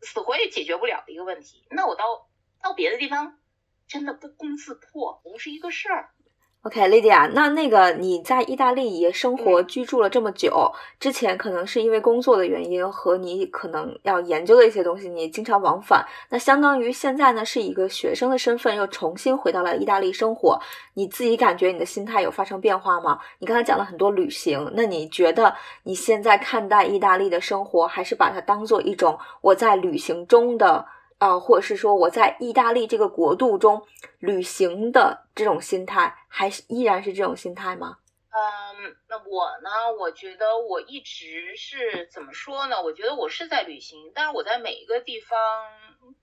[0.00, 2.28] 死活也解决不了的一个问题，那我到。
[2.64, 3.40] 到别的地方，
[3.88, 6.14] 真的不攻自破不是一个事儿。
[6.62, 16.06] OK，Lydia，那那个你在意大利也生活居住了这么久，之前可能是因为工作的原因和你可能要研究的一些东西，你经常往返。
[16.30, 20.56] 那相当于现在呢，是一个学生的身份又重新回到了意大利生活。
[20.94, 23.18] 你自己感觉你的心态有发生变化吗？
[23.40, 30.86] 你刚才讲了很多旅行，那你觉得你现在看待意大利的生活，还是把它当做一种我在旅行中的？
[31.22, 33.86] 啊，或者是说我在意大利这个国度中
[34.18, 37.98] 旅行的这种心态，还是依然是这种心态吗？
[38.30, 39.70] 嗯，那我呢？
[40.00, 42.82] 我觉得我一直是怎么说呢？
[42.82, 45.38] 我觉得我是在旅行，但是我在每一个地方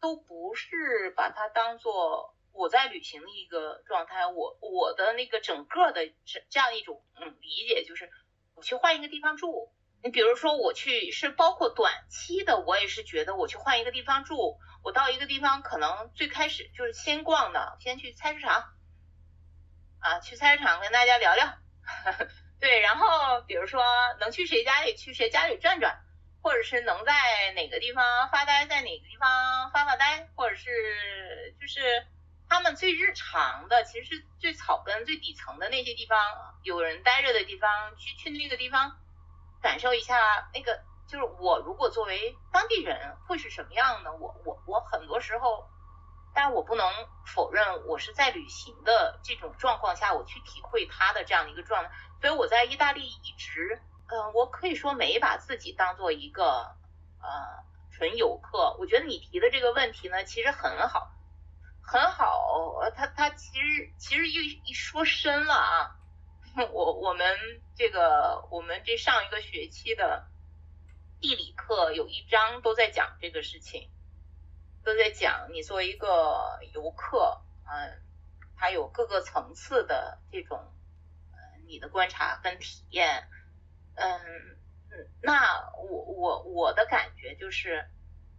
[0.02, 4.28] 都不是把它当做我在旅行的一个状态。
[4.28, 8.10] 我我的那个整个的这这样一种嗯理解，就是
[8.54, 9.72] 我去换一个地方住。
[10.04, 14.58] 你比如说我去是包括短期的，我也是觉得我去换一个地方住。
[14.82, 18.74] 我到一个地方，可能最开始就是先逛的，先去菜市场，
[20.00, 21.58] 啊，去菜市场跟大家聊聊，
[22.60, 23.84] 对，然后比如说
[24.20, 26.02] 能去谁家里，去谁家里转转，
[26.42, 32.08] 或者是能在哪个地方发呆，在哪个地方发发呆，或者是就是
[32.48, 36.20] 他们最日常的，其实是最草根、最底层的那些地方，
[36.64, 38.98] 有人待着的地方，去去那个地方
[39.62, 40.89] 感受一下那个。
[41.10, 44.14] 就是我如果作为当地人会是什么样呢？
[44.14, 45.68] 我我我很多时候，
[46.36, 46.86] 但我不能
[47.26, 51.90] 否认我是在旅行的这种状况下，我去体会他的这样的一个状态。
[52.22, 56.76] 所以我在意大利一直，嗯，我可以说没把自己当做一个
[57.24, 58.76] 呃纯游客。
[58.78, 61.12] 我觉得你提的这个问题呢，其实很好，
[61.82, 62.82] 很好。
[62.96, 65.96] 他他其实其实一一说深了啊，
[66.72, 67.36] 我我们
[67.76, 70.28] 这个我们这上一个学期的。
[71.22, 73.90] 地理课有一章都在讲这个事情，
[74.86, 78.02] 都在讲你作为一个游客，嗯，
[78.56, 80.58] 它有各个层次的这种，
[81.34, 83.28] 呃，你的观察跟体验，
[83.96, 84.22] 嗯
[84.92, 87.90] 嗯，那我我我的感觉就是，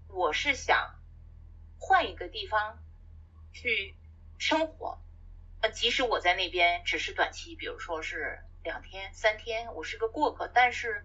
[0.08, 0.98] 我是想
[1.78, 2.82] 换一个地方
[3.52, 3.94] 去
[4.38, 4.98] 生活，
[5.60, 11.04] 呃，即使我在那边只是短期，比如说是两天三天，我是个过客，但是。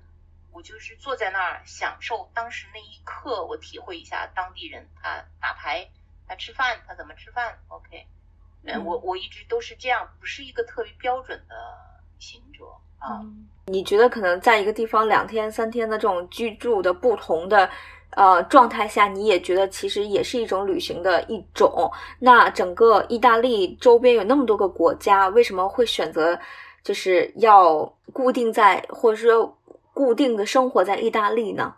[0.56, 5.86] 我就是坐在那儿享受当时那一刻，我体会一下当地人他打牌，
[6.26, 7.60] 他吃饭，他怎么吃饭。
[7.68, 8.08] OK，
[8.64, 11.56] 嗯，我我一直都是这样，不是一个特别标准的
[12.20, 12.64] 行者。
[13.00, 13.20] 啊。
[13.66, 17.70] 你觉得可能在一个地方两天三天的这种居住的不同的
[18.12, 21.92] 呃状态下，你也觉得其实也是一种旅行的一种。
[22.18, 26.40] 那整个意大利周边有那么多个国家，为什么会选择
[26.82, 29.58] 就是要固定在或者说
[29.96, 31.74] 固定的生活在意大利呢？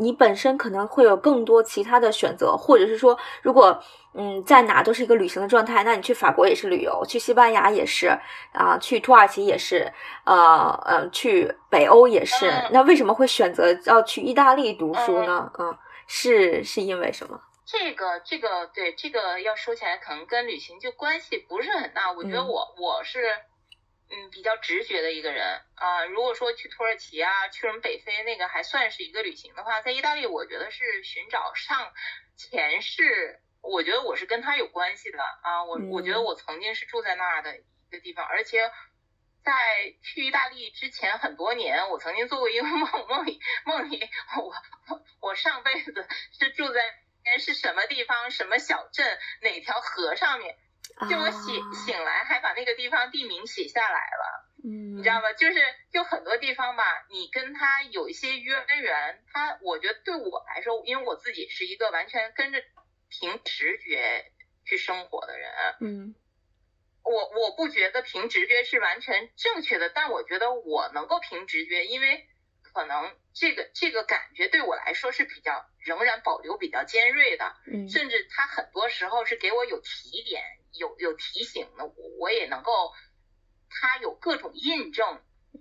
[0.00, 3.82] 你本身可能会有更多其他的选择，或者是说，如果
[4.14, 8.16] 嗯在哪都是一个旅行的状态，那你去法国也是旅游，去西班牙也是
[8.52, 9.92] 啊，去土耳其也是，
[10.24, 12.48] 呃呃，去北欧也是。
[12.70, 15.50] 那为什么会选择要去意大利读书呢？
[15.58, 15.76] 嗯，
[16.06, 17.40] 是是因为什么？
[17.66, 22.12] 这个这个对这个要说起来，可能跟旅行就关系不是很大。
[22.12, 23.18] 我觉得我我是。
[24.10, 26.04] 嗯，比较直觉的一个人啊。
[26.06, 31.92] 如果说去土耳其啊，去什么北非那个还算是一个旅行的话，在意大利，我觉得是寻找上
[32.36, 33.40] 前世。
[33.60, 35.64] 我觉得我是跟他有关系的啊。
[35.64, 38.70] 我我觉得我曾经是住在那儿的一个地方，而且
[39.44, 39.52] 在
[40.02, 44.54] 去意大利之前很多年，我曾经做过一个 梦，梦里梦里我
[45.20, 46.06] 我上辈子
[46.38, 46.80] 是住在
[47.38, 50.56] 是什么地方，什么小镇，哪条河上面。
[51.06, 55.32] 就我醒醒来，还把那个地方地名写下来了，嗯，你知道吗？
[55.34, 62.62] 就是就很多地方吧，你跟他有一些渊源，他我觉得对我来说，因为我自己是一个完全跟着
[63.08, 64.32] 凭直觉
[64.64, 66.14] 去生活的人，嗯，
[67.04, 72.26] 我我不觉得凭直觉是完全正确的，但我觉得我能够凭直觉，因为
[72.62, 80.42] 可能这个这个感觉对我来说是比较仍然保留比较尖锐的，嗯，甚至他很多时候是给我有提点。
[80.72, 82.92] 有有提醒呢，我我也能够，
[83.70, 85.16] 他有各种印证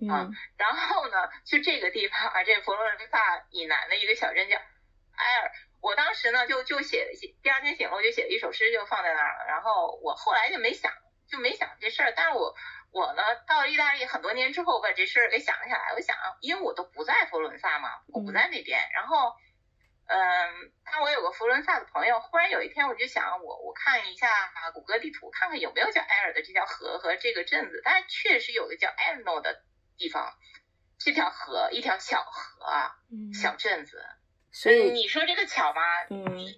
[0.09, 0.29] 啊。
[0.57, 5.51] 然后呢，就这个地方啊，这佛罗伦萨以南的一个小镇叫埃尔。
[5.81, 9.45] 我当时呢就就写写，第二天醒了我就写了一首诗，就放在那儿了。
[9.47, 10.91] 然后我后来就没想，
[11.29, 12.13] 就没想这事儿。
[12.15, 12.55] 但是我
[12.91, 15.93] 我呢到了意大利很多年之后，把这事儿给想起来。
[15.95, 18.89] 我想，因为我都不在佛罗伦萨嘛，我不在那边。
[18.93, 19.33] 然后。
[20.07, 24.29] 嗯，那我有个佛罗伦萨的朋友，忽然有一天我就想，我我看一下
[24.73, 27.81] 谷歌地图，看看有没有叫埃尔的这条河和这个镇子。
[27.83, 29.63] 但是确实有个叫埃诺的
[29.97, 30.33] 地方，
[30.97, 32.95] 这条河一条小河啊，
[33.33, 34.01] 小镇子。
[34.53, 35.81] 所以你说这个巧吗？
[36.09, 36.55] 嗯，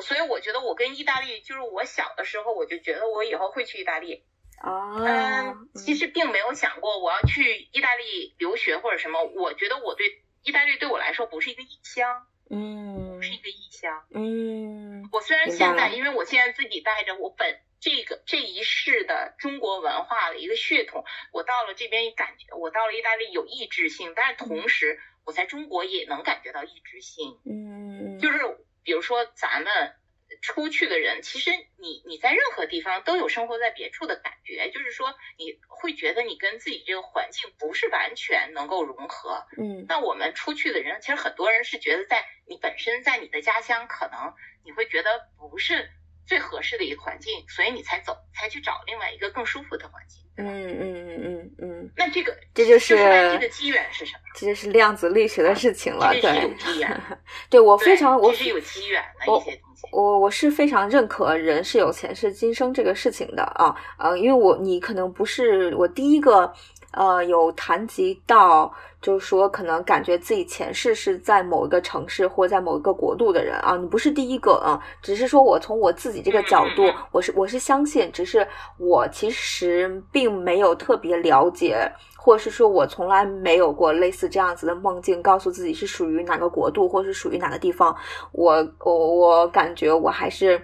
[0.00, 4.24] 所以我觉得我跟意大利，就是我小的时候我就觉得我以后会去意大利。
[4.60, 5.02] 啊。
[5.04, 9.24] 嗯，其实并没有想过我要去意大利留学或者什么。
[9.24, 12.24] 我觉得我对意大利对我来说不是一个异乡。
[12.50, 14.04] 嗯，是一个异乡。
[14.10, 27.38] 嗯，我虽然现在，因为我现在自己带着我本这个这一世的中国文化的一个血统，我到了这边感觉，我到了意大利有异质性，但是同时我在中国也能感觉到异质性。
[27.44, 28.38] 嗯，就是
[28.82, 29.94] 比如说咱们。
[30.40, 39.44] 出去的人，其实你你在任何地方都有生活在别处的感觉，就是说你会觉得你跟自己这个环境不是完全能够融合。
[39.56, 44.32] 嗯，那我们出去的人，其实很多人是觉得在你本身在你的家乡，可能
[44.64, 45.90] 你会觉得不是
[46.26, 50.22] 最合适的一个环境，所以你才走，才去找另外一个更舒服的环境。
[50.36, 51.92] 嗯嗯嗯嗯嗯。
[51.96, 54.20] 那这个这就是这个机缘是什么？
[54.36, 56.14] 这就是量子力学的事情了。
[56.14, 57.02] 这是有机缘。
[57.50, 59.60] 对我非常，我是有机缘的一些。
[59.92, 66.52] 我我是非常认可人是有前世今生这个事情的啊，呃，因为我你可能不是我第一个，
[66.90, 76.82] 呃，有谈及到就是说可能感觉自己前世是在某一个城市或在某一个国度的人啊，你不是第一个啊，只是说我从我自己这个角度，
[77.12, 78.46] 我是我是相信，只是
[78.78, 81.90] 我其实并没有特别了解。
[82.28, 87.96] 或是说我从来没有过类似这样子的梦境，告诉自己是属于哪个国度，或是属于哪个地方。
[88.32, 90.62] 我我我感觉我还是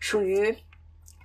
[0.00, 0.56] 属于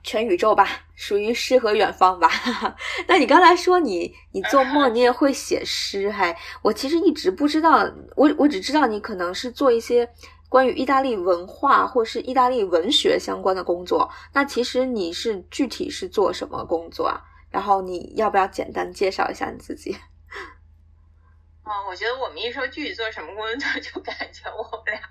[0.04, 2.30] 全宇宙吧，属于诗和远方吧。
[3.08, 10.06] 那你刚才说你你做梦你也会写诗，还我其实一直不知道，我我只知道你可能是做一些
[10.50, 14.10] 关于意大利文化或是意大利文学相关的工作。
[14.34, 17.22] 那其实你是具体是做什么工作啊？
[17.52, 19.96] 然后你要不要简单介绍一下你自己？
[21.64, 25.02] 啊， 我觉得我们一说具体做什么工作， 就感觉我们俩，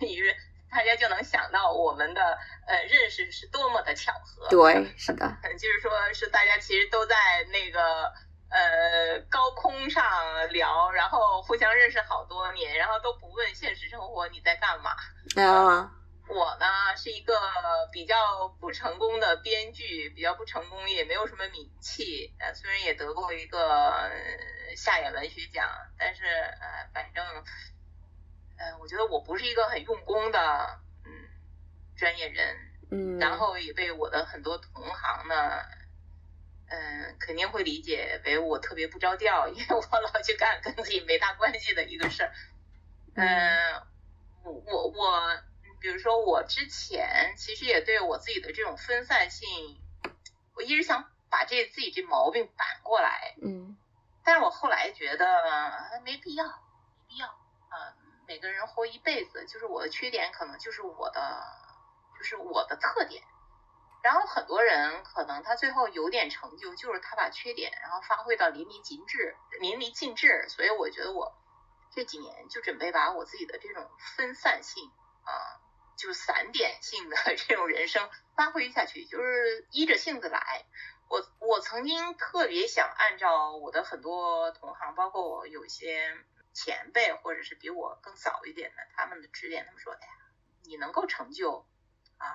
[0.00, 0.34] 你是
[0.70, 4.48] 大家就能想到我们的呃认识是多么的巧合。
[4.48, 5.36] 对，是的。
[5.58, 7.14] 就是说，是大家其实都在
[7.52, 8.12] 那个
[8.48, 14.90] 呃高空上聊，然后互相认识好多年，然后都不问现实生活你在干嘛。
[15.42, 15.92] 啊。
[16.28, 16.66] 我呢
[16.96, 17.34] 是一个
[17.92, 22.34] 比较不成功的编剧，比较不成功，也没有什么名气。
[22.38, 24.10] 呃，虽然也得过一个
[24.76, 25.68] 夏衍文学奖，
[25.98, 27.24] 但是呃，反正，
[28.58, 31.10] 呃，我觉得我不是一个很用功的嗯
[31.96, 32.56] 专业人。
[32.90, 33.18] 嗯。
[33.18, 35.34] 然后也被我的很多同行呢
[36.68, 42.32] 嗯，肯定会理解为我特别不着调，因为我老去干跟自己没大关系的一个事儿。
[43.14, 43.82] 嗯，
[44.42, 45.42] 我我我，
[45.80, 49.80] 比如说我之前其实也对我自己的这种分散性，
[50.54, 53.34] 我一直想把这自己这毛病扳过来。
[53.42, 53.76] 嗯，
[54.24, 55.26] 但是我后来觉得
[56.04, 56.52] 没必要，没
[57.08, 57.26] 必要。
[57.26, 57.94] 啊，
[58.26, 61.42] 每个人活一辈子，就是我的缺点可能就是我的，
[62.18, 63.22] 就是我的特点。
[64.02, 70.48] 然后很多人可能他最后有点成就，就是他把缺点然后发挥到淋漓尽致，淋漓尽致。
[70.48, 71.34] 所以我觉得我
[71.90, 74.92] 这几年就准备把我自己的这种分散性
[75.24, 75.58] 啊，
[75.96, 80.64] 就散点性的 这种人生发挥下去，就是依着性子来。
[81.08, 86.16] 我我曾经特别想按照我的很多同行，包括我有一些
[86.52, 90.12] 前辈或者是比我更早一点的他们的指点，他们说，哎呀，
[90.64, 91.66] 你能够成就
[92.18, 92.26] 啊。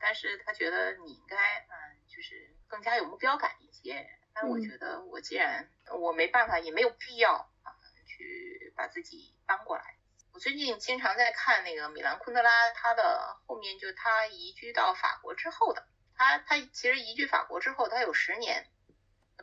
[0.00, 4.10] 但是他觉得你应该，嗯，就是更加有目标感一些。
[4.34, 9.96] 但我觉得我既然我没办法，也没有必要啊，去把自己搬过来。
[10.32, 18.68] 我最近经常在看那个米兰昆德拉，他的后面就他移居到法国之后的，他他其实移居法国之后，他有十年，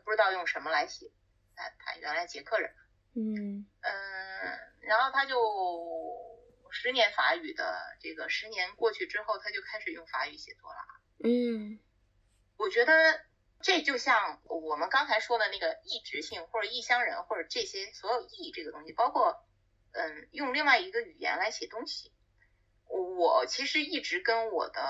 [0.04, 1.12] 不知道用什么来写。
[1.56, 2.74] 他他原来捷克人，
[3.16, 6.28] 嗯嗯，然后他就。
[6.72, 10.78] 十年法语的这个十年过去之后，他就开始用法语写作了。
[11.24, 11.80] 嗯，
[12.58, 13.26] 我觉得
[13.60, 19.44] 这就像我们刚才说的那个异质性或者异乡人或者这些所有异这个东西，包括
[19.92, 22.12] 嗯用另外一个语言来写东西。
[22.88, 24.82] 我其实一直跟我的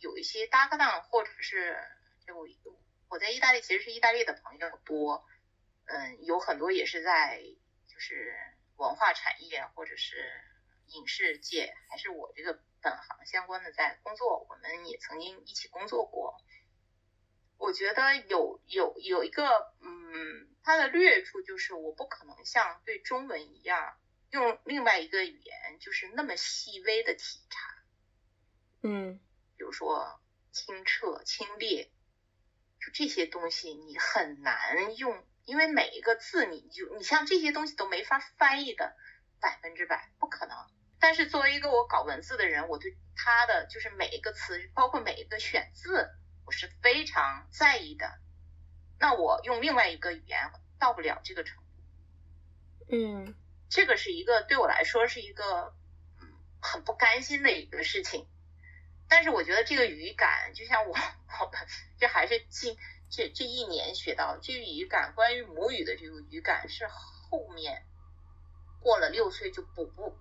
[0.00, 1.78] 有一些搭档，或者是
[2.26, 2.46] 就
[3.08, 5.24] 我在意大利其实是意大利的朋友多，
[5.86, 7.42] 嗯，有很多也是在
[7.86, 8.36] 就是
[8.76, 10.30] 文化产业或者是。
[10.90, 16.40] 影视界还是我这个本行相关的在工作，我们也曾经一起工作过。
[17.58, 23.98] 我觉得有有有一个，嗯，它的劣处就是我不可能像对中文一样
[24.30, 27.84] 用另外一个语言，就是那么细微的体察。
[28.82, 29.20] 嗯，
[29.56, 30.20] 比如说
[30.52, 31.88] 清澈、清冽，
[32.80, 38.96] 就这些东西你很难用，因为每一个字你就你像这些东西都没法翻译的
[39.40, 40.56] 百分之百，不可能。
[40.98, 46.08] 但是作为一个我搞文字的人，我对他的就是每一个词，包括每一个选字，
[46.44, 48.18] 我是非常在意的。
[48.98, 51.62] 那我用另外一个语言到不了这个程度。
[52.88, 53.34] 嗯，
[53.68, 55.74] 这个是一个对我来说是一个
[56.20, 56.28] 嗯
[56.60, 58.28] 很不甘心的一个事情。
[59.08, 61.66] 但是我觉得这个语感，就像我我们
[61.98, 62.76] 这还是近
[63.10, 67.84] 这这一年学到这个语感，关于母语的这个语感是后面
[68.80, 70.18] 过了六岁就补不。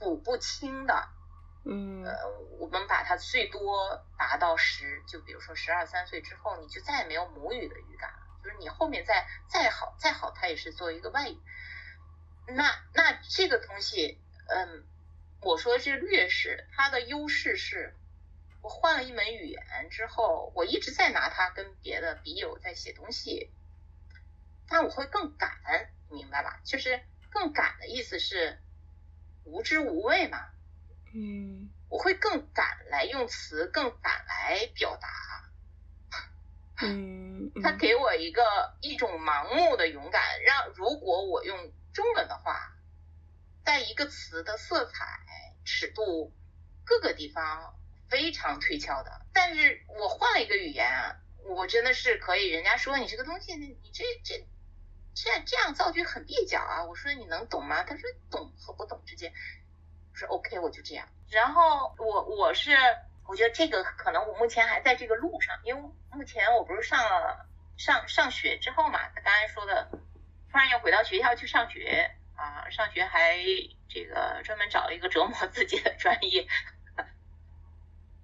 [0.00, 1.08] 补不清的，
[1.64, 2.30] 嗯，呃，
[2.60, 8.18] 我们把它最多达到十，就比如说十二三岁之后，你就再也没有母语的语感了。
[8.40, 11.36] 就是你后面再再好再好，它也是作为一个外语。
[12.54, 14.18] 那那这个东西，
[14.48, 14.84] 嗯，
[15.40, 17.94] 我说的是劣势，它的优势是，
[18.62, 23.50] 我换了一门语言之后，我一直在拿它跟别的笔友在写东西，
[24.68, 25.50] 但我会更敢，
[26.10, 26.60] 明白吧？
[26.64, 28.58] 就是更敢的意思是。
[29.50, 30.44] 无知无畏嘛，
[31.14, 35.08] 嗯，我会更敢来用词，更敢来表达，
[36.84, 42.76] 嗯，他给我一个一种盲目的勇敢，让如果我用中文的话，
[43.64, 45.18] 在一个词的色彩、
[45.64, 46.32] 尺度
[46.84, 47.74] 各个地方
[48.08, 54.46] 非常推敲的，但是我换了一个语言啊，我真的是可以，人家说你这个东西，你这这。
[55.20, 56.84] 这这样造句很蹩脚啊！
[56.84, 57.82] 我说你能懂吗？
[57.82, 59.32] 他说懂和不懂之间，
[60.12, 61.08] 我说 OK，我就这样。
[61.28, 62.70] 然后我我是
[63.26, 69.90] 我觉得这个可能我目前还在这个路上，因为目前我不是上了上上学之后嘛，他刚才说的，
[70.50, 73.36] 突然又回到学校去上学啊，上学还
[73.88, 76.46] 这个专门找了一个折磨 自己的专业，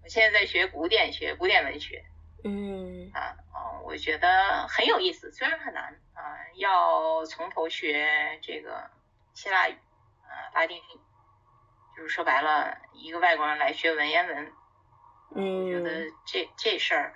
[0.03, 2.05] 我现在在学古典学，古典文学。
[2.47, 8.91] 嗯啊啊，我觉得很有意思，虽然很难啊，要从头学这个
[9.33, 9.73] 希腊语
[10.23, 11.01] 啊拉丁语，
[11.97, 14.53] 就是说白了，一个外国人来学文言文，
[15.35, 17.15] 嗯，我觉得这这事儿，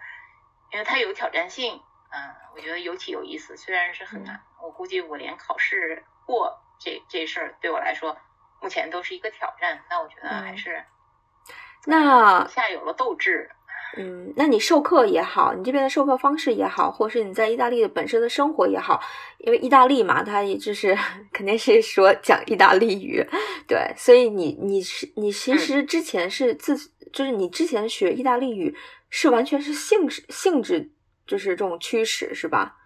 [0.72, 8.16] 因为它有挑战性啊，我觉得尤其有意思，虽然是很难，我估计我连考试过这这事儿对我来说，
[8.61, 10.84] 目前都是一个挑战，那我觉得还是
[11.86, 13.50] 那下有了斗志。
[13.96, 19.00] 嗯，那你授课也好，你这边的授课方式也好，或是你在意大利的本身的生活也好，
[19.38, 20.96] 因为意大利嘛，它也就是
[21.32, 23.24] 肯定是说讲意大利语，
[23.66, 26.76] 对，所以你你是你其实之前是自
[27.12, 28.76] 就是你之前学意大利语
[29.09, 30.92] 是完全是性质性质
[31.26, 32.76] 就是这种驱使，是吧？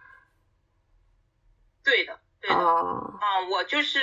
[1.93, 2.55] 对的，对的。
[2.55, 3.99] 哦，啊，我就是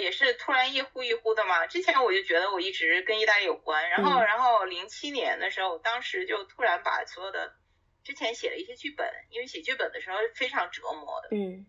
[0.00, 1.66] 也是突然一呼一呼的嘛。
[1.66, 7.54] 之前我就觉得我一直跟意大利有关，然后嗯然后零七年的时候，当时就突然把所有的
[8.02, 11.66] 之前写了一些剧本，因为写剧本的时候非常折磨的，嗯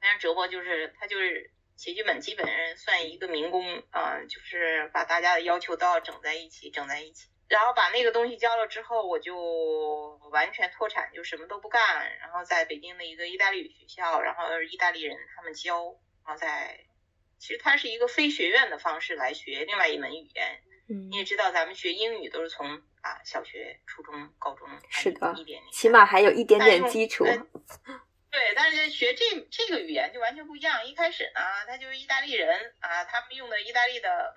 [0.00, 7.28] 非常折磨，就是他就是写剧本基本上算一个民工啊、就是把大家的要求都要整在一起，整在一起。
[7.48, 11.80] 然后把那个东西交了之后，我就完全脱产，就什么都不干。
[12.18, 15.84] 然后在北京的一个意大利语学校，然后意大利人他们教，
[16.24, 16.80] 然后在
[17.38, 20.62] 其实它是一个非学院的方式来学另外一门语言。
[20.88, 22.66] 嗯你也知道，咱们学英语都是从
[23.02, 27.24] 啊小学、初中、高中是的一点点，起码还有一点点基础。
[27.24, 28.00] 呃
[28.32, 30.86] 对，但是学这这个语言就完全不一样。
[30.86, 34.34] 一开始呢，他就是意大利人啊，他们用的意大利的，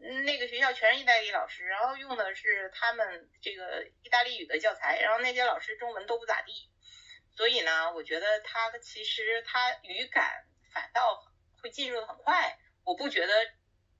[0.00, 6.70] 嗯，那个学校全是意大利老师，然后用的是他们这个意大利语的教材，然后那些老师中文都不咋地，
[7.36, 11.30] 所以呢，我觉得他其实他语感反倒
[11.60, 13.34] 会进入的很快，我不觉得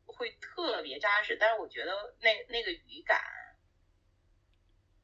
[0.07, 3.21] 会特别扎实，但是我觉得那那个语感，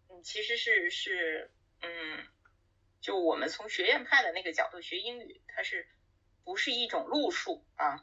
[0.08, 1.50] 嗯，其实是是
[1.82, 2.26] 嗯。
[3.00, 5.88] 就我们从学院派的那个角度学英语，它是
[6.44, 8.02] 不是一种路数啊？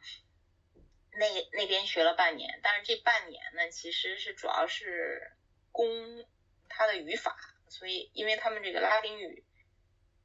[1.12, 5.32] 那那边学了半年，但是这半年呢，其实是主要是
[5.72, 6.26] 攻
[6.68, 7.38] 它的语法，
[7.70, 9.46] 所以因为他们这个拉丁语，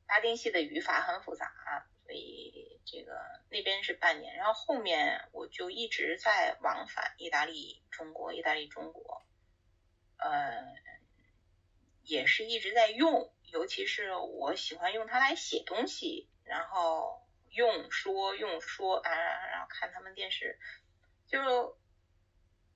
[0.09, 1.53] 拉丁系的语法很复杂，
[2.05, 3.20] 所以这个
[3.51, 9.23] 那边是半年，然后后面我就一直在往返意大利、中国、意大利、中国，
[10.18, 10.75] 呃，
[12.05, 13.31] 也是一直在用。
[13.53, 19.11] 尤其是我喜欢用它来写东西，然后用说用说啊，
[19.53, 20.59] 然后看他们电视，
[21.29, 21.39] 就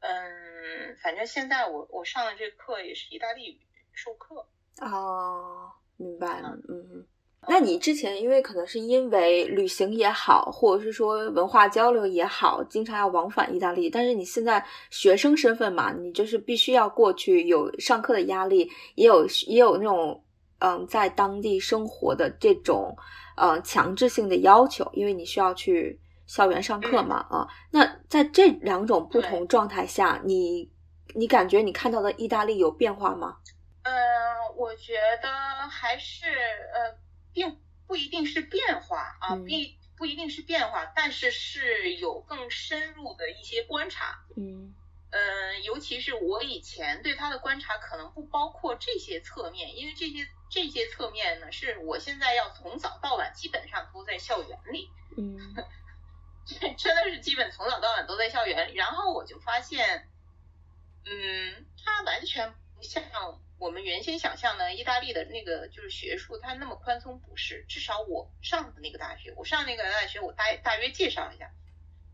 [0.01, 3.61] 嗯，反正现在我我上的这课也是意大利语
[3.95, 4.47] 授课。
[4.83, 7.07] 哦，明白了，嗯。
[7.49, 20.23] 那你之前因为可能是因为旅行也好，或者是说文化交流也好，经常要往返意大利，但是你现在学生身份嘛，你就是必须要过去，有上课的压力，也有也有那种。
[20.59, 22.97] 嗯，在当地生活的这种
[23.37, 27.47] 呃强制性的要求，因为你需要去校园上课嘛啊。
[27.71, 30.71] 那在这两种不同状态下，你
[31.15, 33.37] 你感觉你看到的意大利有变化吗？
[33.83, 33.93] 呃，
[34.57, 35.29] 我觉得
[35.69, 36.99] 还是呃，
[37.33, 44.19] 并不一定是变化啊，并不一定是变化，但是是有更深入的一些观察。
[44.37, 44.75] 嗯。
[45.17, 55.39] 呃，尤其是我以前对他的观察可能不包括这些侧面，因为这些这些侧面呢，是我现在要从早到晚基本上都在校园里， 嗯，
[56.77, 58.75] 真的是基本从早到晚都在校园里。
[58.75, 60.07] 然后我就发现，
[61.07, 63.03] 嗯，他完全不像
[63.59, 67.65] 我们原先想象的意大利的那个就是学术，他那么宽松，不是。
[67.71, 71.51] 至少我上的那个大学，我上那个大学，我大大约介绍一下，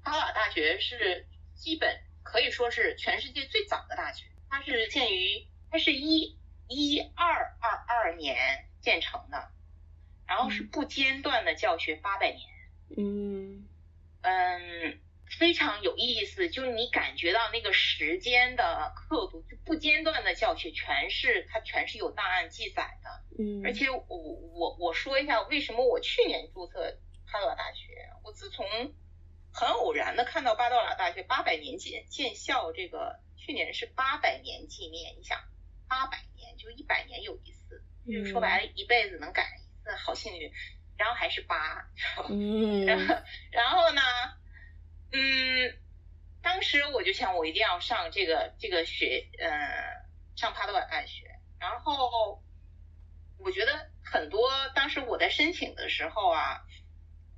[0.05, 1.27] 哈瓦大学是
[1.57, 2.01] 基本。
[2.23, 9.51] 可以说是全世界最早的大学，它是建于，它是一一二二二年建成的，
[10.27, 12.41] 然后是不间断的教学八百年，
[12.97, 13.69] 嗯
[14.23, 15.01] 嗯，
[15.39, 28.67] 非常有意思，就是你感觉到那个时间的刻度，就不间断的教学，全是它全是有档案记载的，嗯，而且我我我说一下为什么我去年注册哈德大学，我自从。
[29.55, 35.39] 很偶然的看到巴多拉大学八百年建建校，这个去年是八百年纪念，你想
[35.89, 40.51] 八百年就一百年有一次，就是说白了一辈子能赶上一次，好幸运。
[40.97, 41.91] 然后还是八，
[42.29, 43.15] 嗯，然后
[43.51, 44.03] 然后呢，
[45.11, 45.79] 嗯，
[46.43, 49.51] 当时我就想我一定要上这个这个学，呃，
[50.37, 51.25] 上帕多瓦大学。
[51.59, 52.43] 然后
[53.39, 56.63] 我觉得很多当时我在申请的时候啊。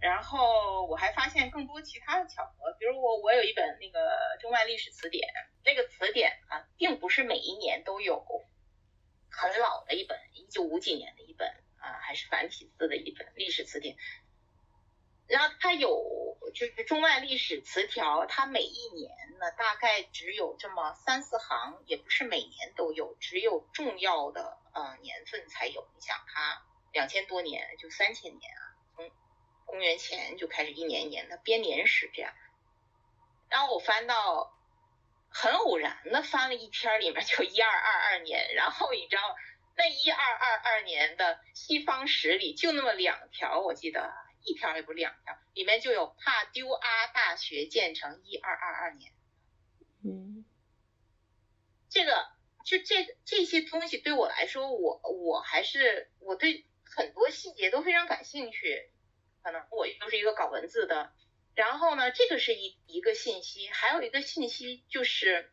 [0.05, 5.27] 然后我还发现更多其他的巧合，比如我我有一本那个中外历史词典，
[5.65, 8.23] 那个词典啊，并不是每一年都有，
[9.31, 11.49] 很老的一本，一九五几年的一本
[11.79, 13.97] 啊，还是繁体字的一本历史词典。
[15.27, 25.89] 然后它有就是中外历史词条，它每一年呢大概只有这么三四行，也不是每年都有，只有重要的呃年份才有。
[25.95, 28.64] 你想它两千多年，就三千年啊，
[29.67, 32.33] 公元前就开始一年一年的编年史这样，
[33.49, 34.57] 然后我翻到
[35.29, 39.23] 很偶然的翻了一篇，里面就一二二二年，然后你知道
[39.77, 44.13] 那一二二二年的西方史里就那么两条，我记得
[44.45, 49.13] 一条也不两条，里面就有帕丢阿大学建成一二二二年，
[50.05, 50.45] 嗯，
[51.89, 52.29] 这个
[52.65, 58.91] 就这这些东西对我来说，我我还是我对很多细节都非常感兴趣。
[59.45, 61.13] 可能我又是一个搞文字的，
[61.55, 65.53] 然后呢，这个是一一个信息，还有一个信息就是，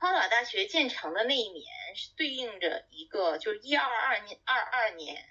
[0.00, 1.64] 花岛大学建成的那一年
[1.94, 5.24] 是对应着一个，就是一二二年二二年，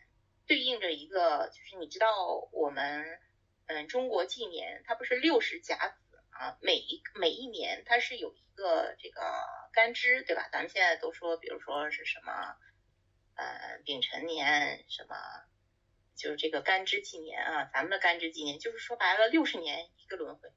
[0.48, 3.20] 对应着一个，就是你知道我们
[3.66, 9.22] 嗯中国纪年，它不是六十甲子啊，每一每一年它是有一个这个
[9.74, 10.48] 干支，对吧？
[10.50, 12.56] 咱们现在都说，比如说是什么
[13.36, 15.18] 呃丙辰年什么。
[16.16, 20.50] 就是这个干支纪年啊，咱们的干支纪年，就是说白了，六十年一个轮回。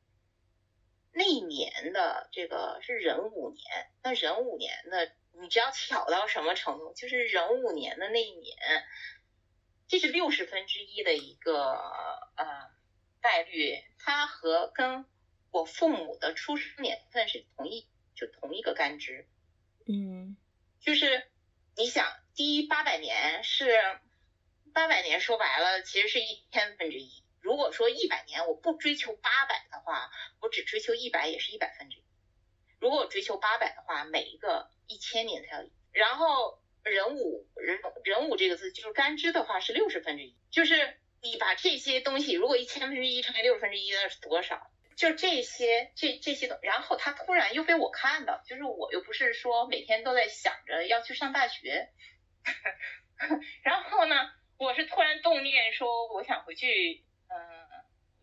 [1.13, 6.95] 那一年的这个是壬午年，那壬午年的，你知道巧到什么程度？
[6.95, 8.57] 就是壬午年的那一年，
[9.89, 11.73] 这是六十分之一的一个
[12.37, 12.71] 呃
[13.21, 15.07] 概率，它和跟
[15.51, 19.27] 我父母的出生年份是同一，就同一个干支。
[19.89, 20.37] 嗯，
[20.81, 21.29] 就是
[21.77, 23.69] 你想，第一八百年是。
[24.79, 27.25] 八百年说白了，其实是一千分之一。
[27.41, 30.09] 如果说一百年我不追求八百的话，
[30.41, 32.05] 我只追求一百也是一百分之一。
[32.79, 35.69] 如果我追求八百的话，每一个一千年才有。
[35.91, 44.71] 然后人五人人五这个字就是干支的话是六十分之一，就是你把这些东西，如果一千分之一乘以六十分之一那是多少？
[44.95, 51.89] 就这些这这些东，然后他突然又被我看到，就是我又不是说每天都在想着要去上大学，
[53.65, 54.15] 然后呢？
[54.59, 57.39] 我是突然动念说，我想回去，嗯，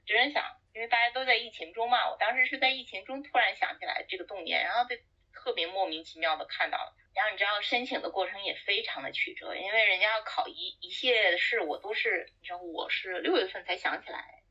[0.05, 5.01] 真是想，因为大家都在疫情中嘛，我当时是在疫情中突然想起来这个动念，然后被
[5.33, 14.43] 特别莫名其妙的看到了，然后你知道申请的过程也非常的曲折，因为人家要考一一系列的事，我都是，你知道我是六月份才想起来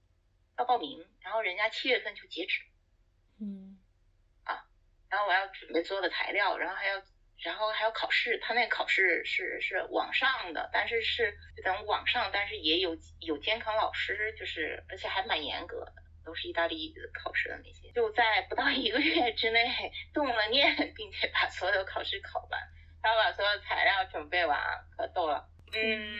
[0.56, 2.62] 要报名，然后人家七月份就截止，
[3.42, 3.78] 嗯，
[4.44, 4.64] 啊，
[5.10, 7.02] 然后我要准备所有的材料，然后还要。
[7.44, 15.92] 然后还有考试，他那考试是是网上的，但是是等网上，但是也有有监考老师，就是而且还蛮严格的，
[16.24, 19.70] 都是意大利考试的那些，就在不到一个月之内
[20.14, 22.60] 动了念，并且把所有考试考完，
[23.02, 24.58] 然后把所有材料准备完，
[24.96, 25.46] 可逗了。
[25.74, 26.18] 嗯，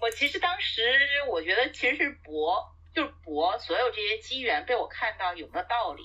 [0.00, 0.82] 我其实当时
[1.28, 2.64] 我觉得其实是博，
[2.94, 6.02] 就是博所有这些机缘被我看到有没有道理。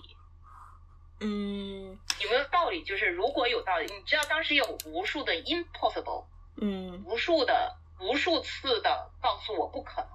[1.22, 2.84] 嗯，有没有道理？
[2.84, 6.26] 就是如果有道理，你知道当时有无数的 impossible，
[6.62, 10.10] 嗯，无数的无数次的告诉我不可能，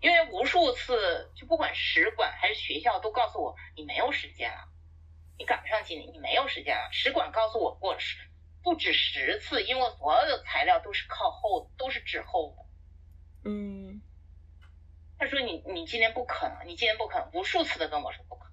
[0.00, 4.68] 因为无数次就不管使馆还是学校都告诉我你没有时间了，
[5.38, 6.88] 你赶不上今年，你没有时间了。
[6.92, 8.16] 使馆告诉我过十
[8.62, 12.64] 不止十次，因为所有的材料都是靠后，都是滞后的。
[13.48, 14.02] 嗯，
[15.20, 18.45] 他说你你今年不可能，你今年不可能，无数次的跟我说不可能。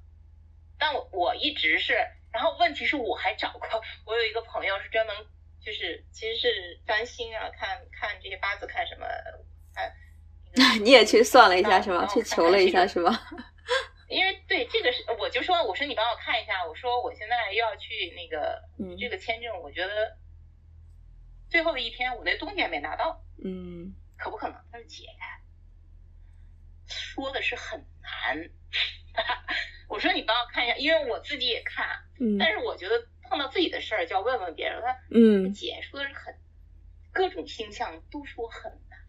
[0.78, 1.94] 但我我一直是，
[2.32, 3.68] 然后问题是我还找过，
[4.06, 5.16] 我有一个朋友是专门
[5.64, 9.08] 就是其实是占星啊，看看这些八字看什么，
[9.74, 9.94] 看。
[10.84, 12.06] 你也去算了一下是吗？
[12.06, 13.20] 去求了一下是吗？
[14.08, 18.62] 因为对这个是，我就说我说你帮我看一下，我说我现在又要去那个
[19.00, 20.16] 这个签证，我觉得
[21.50, 24.56] 最后的一天我那东西还没拿到，嗯，可不可能？
[24.72, 25.08] 他说姐，
[26.88, 28.50] 说的是很难。
[29.88, 32.04] 我说你帮我看一下，因为我自己也看，
[32.40, 34.82] 但是我觉得碰到自己的事儿就要问问别人。
[34.82, 36.36] 他嗯，姐说的是很
[37.12, 39.00] 各种星象都说很难。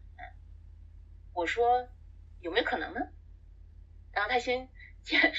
[1.33, 1.87] 我说
[2.39, 3.01] 有没有可能呢？
[4.13, 4.69] 然后他先
[5.03, 5.33] 先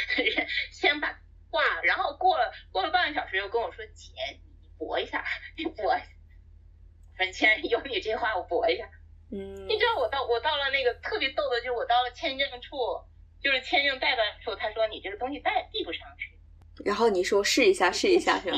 [0.70, 4.12] 先把挂了，然后过了过了半个小时又跟我说姐，
[4.60, 5.24] 你搏一下，
[5.56, 5.84] 你搏。
[5.92, 8.90] 我说既然有你这话，我搏一下。
[9.30, 12.76] 嗯，你知道我到我到了那个特别逗的，就是我到了签证处。
[13.43, 16.37] 就是签证带的时候，他说你这个东西带递不上去，
[16.84, 18.57] 然后你说试一下，试一下是吧？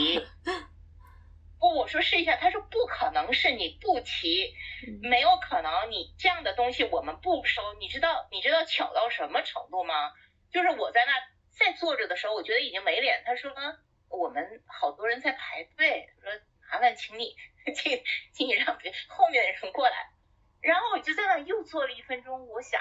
[1.61, 4.55] 不，我说试一下，他说不可能是你不提，
[5.03, 7.74] 没有可能你这样的东西我们不收。
[7.81, 10.12] 你知道你知道巧到什么程度吗？
[10.53, 11.12] 就是我在那
[11.51, 13.22] 在坐着的时候，我觉得已经没脸。
[13.26, 13.53] 他说
[14.09, 17.35] 我们好多人在排队，他说麻烦请你
[17.74, 18.03] 请
[18.33, 20.11] 请你让别后面的人过来。
[20.61, 22.81] 然后我就在那又坐了一分钟，我想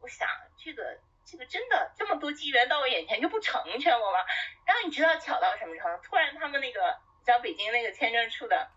[0.00, 0.28] 我想
[0.62, 1.00] 这个。
[1.26, 4.18] 这个真的这么多机缘到我眼前就不成全我吗？
[4.66, 6.02] 然后你知道巧到什么程度？
[6.02, 8.70] 突然他们那个在北京那个签证处的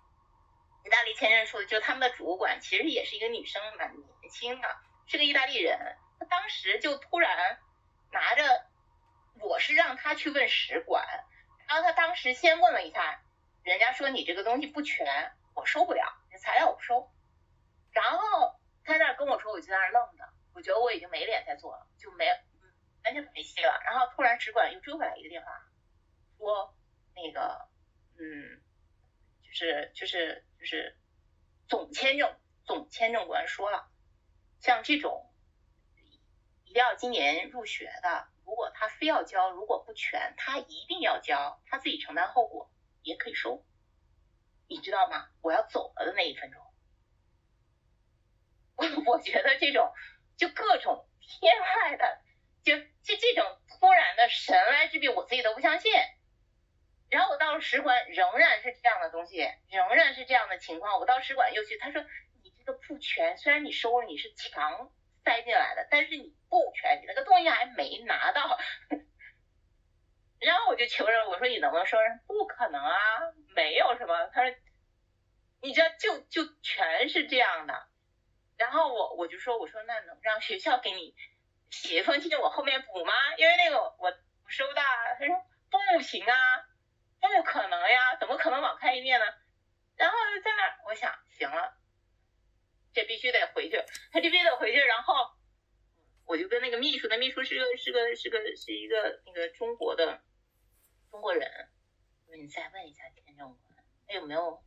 [0.86, 4.78] 意大利签证处的，就他们的主管其实也是一个女生，蛮年轻的，
[5.08, 5.98] 是个意大利人。
[6.20, 7.60] 他当时就突然
[8.12, 8.66] 拿着，
[9.42, 11.06] 我是让他去问使馆，
[11.68, 13.22] 然后他当时先问了一下，
[13.64, 16.02] 人家说你这个东西不全，我收不了，
[16.40, 17.12] 材料我不收。
[17.92, 20.17] 然后他那跟我说，我就在那愣着。
[20.58, 22.26] 我觉得我已经没脸再做了，就没
[23.04, 23.80] 完全没戏了。
[23.86, 25.52] 然后突然使馆又追回来一个电话，
[26.40, 26.76] 说
[27.14, 27.70] 那个，
[28.18, 28.60] 嗯，
[29.44, 30.98] 就是就是就是
[31.68, 32.36] 总签证
[32.66, 33.88] 总签证官说了，
[34.60, 35.32] 像这种
[36.64, 42.72] 一定要今年入学的，如果他非要交，如果不全，他一定要交，他自己承担后果，
[43.04, 43.64] 也可以收。
[44.68, 45.30] 你知道吗？
[45.42, 46.66] 我要走了的那一分钟，
[48.76, 49.94] 我 我觉得这种
[50.38, 52.22] 就各种天外的，
[52.64, 55.92] 就就这种突然的神来之笔，我自己都不相信。
[57.10, 61.00] 然后我到了使馆，仍然是这样的东西，仍然是这样的情况。
[61.00, 62.04] 我到使馆又去，他说
[62.44, 64.92] 你这个不全，虽然你收了，你是强
[65.24, 68.60] 塞进来的，但是你不全，你那个东西还没拿到。
[70.40, 72.20] 然后我就求着，我说你能不能收人？
[72.28, 72.94] 不可能啊，
[73.56, 74.28] 没有什么。
[74.28, 74.56] 他说，
[75.62, 77.88] 你知道就就全是这样的。
[78.58, 81.16] 然后我我就说，我说那能让学校给你
[81.70, 83.14] 写一封信，我后面补吗？
[83.38, 84.14] 因为那个我我
[84.50, 84.82] 收的。
[85.20, 85.36] 他说
[85.70, 86.34] 不行啊。
[87.20, 89.26] 不可能呀，怎么可能网开一面呢？
[89.98, 91.78] 然后在那，我想，行了，
[92.94, 93.84] 这必须得回去，
[94.14, 94.80] 他就必须得回去。
[94.80, 95.14] 然后
[96.26, 100.22] 我就跟那个秘书，那秘书是个是个是个是一个那个中国的
[101.12, 101.70] 中国人，
[102.32, 104.64] 你再问一下签证官，他有没有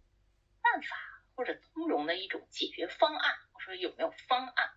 [0.61, 0.97] 办法
[1.35, 3.39] 或者通融的一种解决方案？
[3.71, 4.71] 说有没有方案？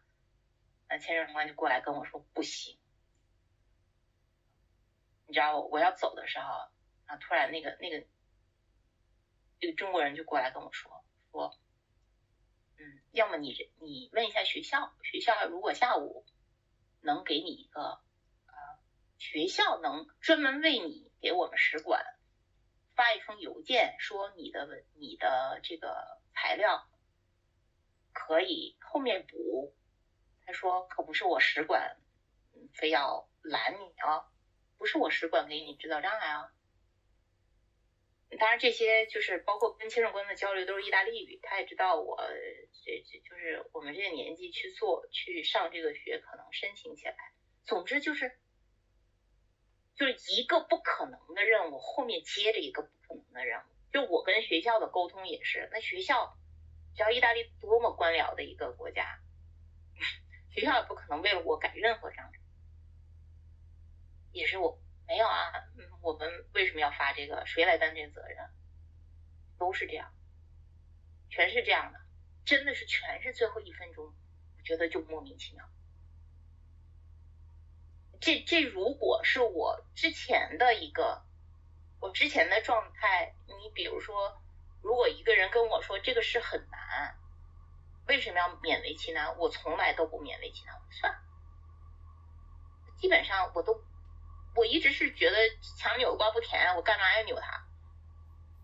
[0.88, 2.78] 那签证官就过来跟我说不行，
[5.28, 6.46] 你知道我我要走的时候。
[7.06, 7.18] 啊！
[7.18, 8.08] 突然，那个、那个、
[9.60, 11.54] 那个中国人就过来跟我说说，
[12.78, 16.26] 嗯，要么你你问一下学校，学校如果下午
[17.02, 17.82] 能给你一个，
[18.46, 18.56] 啊，
[19.18, 22.06] 学校能专门为你给我们使馆
[22.96, 26.88] 发一封邮件，说你的文、你的这个材料
[28.14, 29.76] 可以后面补。
[30.46, 31.98] 他说可不是我使馆
[32.74, 34.30] 非要拦你啊，
[34.78, 36.54] 不是我使馆给你制造障碍啊。
[38.40, 42.20] 当然，这些就是包括跟签证官的交流都是意大利语，他也知道我
[42.84, 47.16] 这这就是我们这个年纪去做去上这个学可能申请起来。
[47.64, 48.32] 总之就是
[49.96, 53.64] 就是一个不可能的任务后面接着一个不可能的任务。
[53.92, 56.36] 就我跟学校的沟通也是，那学校
[56.96, 59.20] 只要意大利多么官僚的一个国家，
[60.52, 62.42] 学校也不可能为我改任何章程，
[64.32, 64.80] 也是我。
[65.06, 65.52] 没有啊，
[66.02, 67.46] 我们为什么要发这个？
[67.46, 68.50] 谁来担这个责任？
[69.60, 70.14] 都是这样，
[71.30, 72.00] 全是这样的，
[72.46, 75.70] 真的是全是最后一分钟，我觉得就莫名其妙。
[78.22, 81.26] 这这如果是我之前的一个，
[82.00, 84.42] 我之前的状态，你比如说，
[84.84, 87.18] 如果一个人跟我说这个事很难，
[88.08, 89.36] 为什么要勉为其难？
[89.40, 91.24] 我从来都不勉为其难，算，
[92.98, 93.84] 基本上我都。
[94.56, 95.38] 我一直是觉得
[95.80, 97.66] 强扭的瓜不甜，我干嘛要扭他？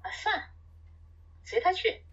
[0.03, 0.51] 啊，算，
[1.43, 2.05] 随他去。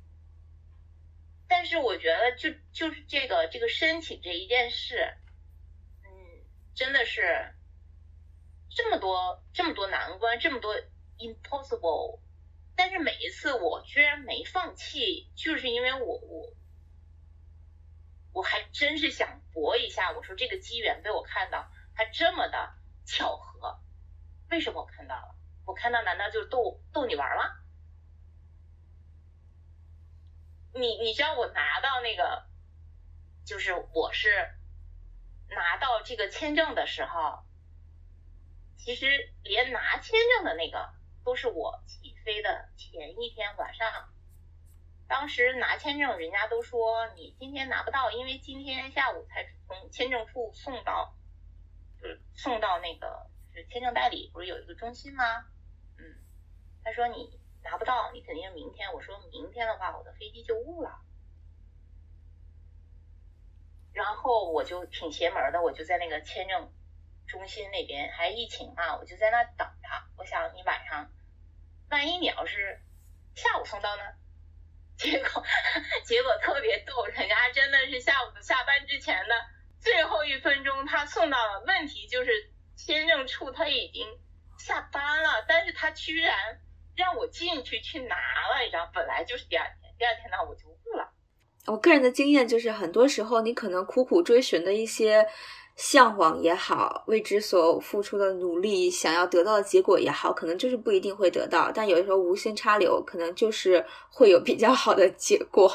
[1.47, 5.15] 但是我觉得就就是这个这个申请这一件事，
[6.05, 6.09] 嗯，
[6.75, 7.55] 真的是
[8.71, 10.75] 这么多这么多难关，这么多
[11.19, 12.19] impossible。
[12.77, 16.55] 但是每一次我居然没放弃，就是因为我我
[18.33, 20.13] 我还真是想搏一下。
[20.13, 22.75] 我说这个机缘被我看到，还这么的。
[23.09, 23.79] 巧合，
[24.51, 25.37] 为什么我看到了？
[25.65, 27.45] 我看到难道就逗逗你玩吗？
[30.75, 32.49] 你你知道我拿到那个，
[33.45, 34.29] 就是我是
[35.51, 37.45] 拿到这个签证的时候，
[38.77, 39.07] 其实
[39.45, 40.93] 连拿签证的那个
[41.25, 41.81] 都是我
[42.27, 44.11] 飞的前一天晚上。
[45.07, 51.15] 当时拿签证，人家都说你今天拿不到，因为今天下午才从签证处送到。
[52.03, 55.47] 就是送到那个就是签证代理，不是有一个中心吗？
[55.99, 56.05] 嗯，
[56.83, 58.93] 他说你拿不到，你肯定明天。
[58.93, 61.01] 我说明天的话，我的飞机就误了。
[63.93, 66.71] 然后我就挺邪门的，我就在那个签证
[67.29, 70.07] 中心那边，还疫情嘛，我就在那等他。
[70.19, 71.11] 我想你晚上，
[71.91, 72.81] 万一你要是
[73.35, 74.03] 下午送到呢？
[74.97, 75.45] 结果
[76.05, 79.35] 结果特别逗，人家真的是下午下班之前的。
[79.79, 81.63] 最后一分钟，他送到了。
[81.67, 82.31] 问题就是
[82.77, 84.07] 签证处他已经
[84.59, 86.35] 下班了，但是他居然
[86.97, 91.13] 让我进去去拿了，一张，本来就是第二天，第二天呢我就误了。
[91.67, 95.29] 我个人的经验就是，很多时候你可能苦苦追寻的一些
[95.77, 101.71] 向往也好，为之所付出的努力，想要得到的结果也好，可能就是不一定会得到。
[101.71, 105.69] 但有的时候无心插柳，可能就是会有比较好的结果。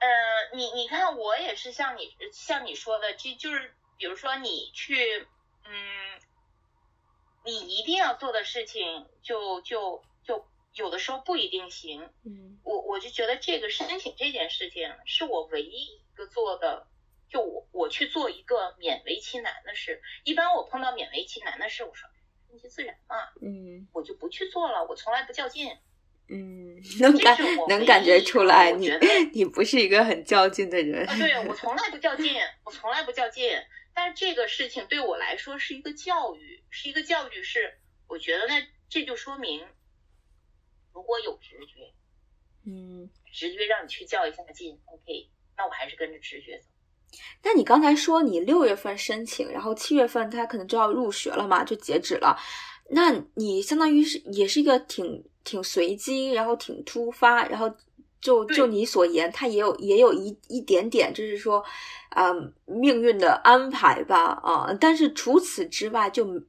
[0.00, 0.08] 呃，
[0.56, 5.26] 你你看，我也是像你像你说的，就就是比如说你去，
[5.64, 6.20] 嗯，
[7.44, 12.02] 你一定要做的事情，就就就有的时候不一定行。
[12.24, 16.86] 嗯我我就觉得这个申请这件事情是我唯一一个做的，
[17.28, 20.00] 就我我去做一个勉为其难的事。
[20.24, 22.08] 一般我碰到勉为其难的事，我说
[22.46, 25.76] 顺其自然嘛，嗯我就不去做了，我从来不较劲。
[26.30, 27.12] 嗯，能
[27.68, 28.90] 能感觉出来，你
[29.32, 31.06] 你不是一个很较劲的人。
[31.08, 33.50] 啊，对我从来不较劲，我从来不较劲。
[33.94, 39.66] 但是这个事情对我来说是一个教育，是一个教育是，我觉得那这就说明，
[40.92, 41.92] 如果有直觉，
[42.64, 46.68] 嗯，直觉让你去较一下劲，OK，那我还是跟着直觉走。
[47.42, 52.36] 那你刚才说你六月份申请，然后七月份他可能就要入学了嘛，就截止了。
[52.90, 57.70] 那你相当于是也是一个挺挺随机，然后挺突发，然后
[58.20, 61.64] 就就你所言，它也有也有一一点点，就是说，
[62.16, 66.42] 嗯，命运的安排吧，啊，但是除此之外就。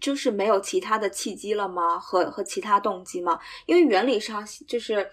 [0.00, 1.98] 就是没有其他的契机了吗？
[1.98, 3.38] 和和其他动机吗？
[3.66, 5.10] 因为原理上就是，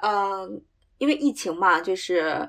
[0.00, 0.48] 呃，
[0.96, 2.48] 因为疫情嘛，就是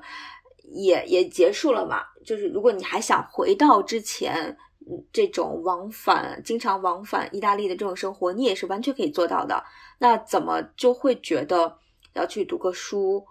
[0.68, 2.04] 也也结束了嘛。
[2.24, 4.56] 就是如果你还想回到之前
[4.88, 9.64] 嗯这种往返、经常往返意大利的这种生活，你也是完全可以做到的。
[9.98, 11.78] 那怎么就会觉得
[12.14, 13.24] 要去读个书？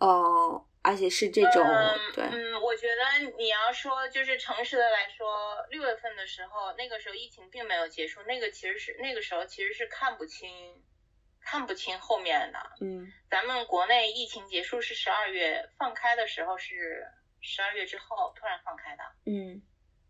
[0.00, 5.26] 呃，而且是这种、嗯对，嗯，我觉得你要说就是诚实的来说，
[5.70, 10.48] 六月份的时候，那个时候疫情并没有结束，那个其实是那个时候其实是看不清，
[11.40, 12.58] 看不清后面的。
[12.80, 17.06] 嗯咱们国内疫情结束是十二月，放开的时候是
[17.40, 19.02] 十二月之后突然放开的。
[19.26, 19.62] 嗯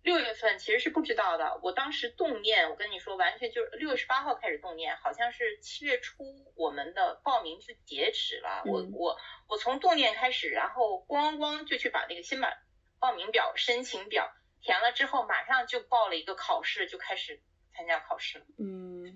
[0.03, 6.25] 六月份其实是不知道的，我当时动念，我跟你说，完全就是六月十八号开始动念，好像是七月初
[6.57, 8.63] 我们的报名就截止了。
[8.65, 12.57] 我嗯我我从动念开始，然后咣咣就去把那个新版
[12.99, 17.43] 报名表、申请表填了之后，马上就报了一个考试，就开始
[17.75, 18.47] 参加考试了。
[18.59, 19.15] 嗯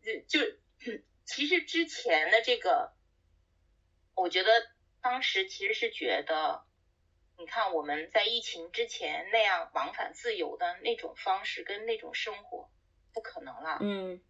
[0.00, 0.54] 就就
[1.24, 2.92] 其实之前的这个，
[4.14, 4.50] 我觉得
[5.00, 6.64] 当时其实是觉得，
[7.38, 12.70] 你看我们在疫情之前那样往返自由的那种方式跟那种生活，
[13.12, 13.78] 不可能了。
[13.80, 14.22] 嗯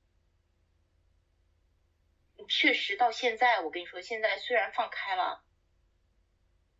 [2.48, 5.44] 确实到现在，我跟你说，现在虽然放开了，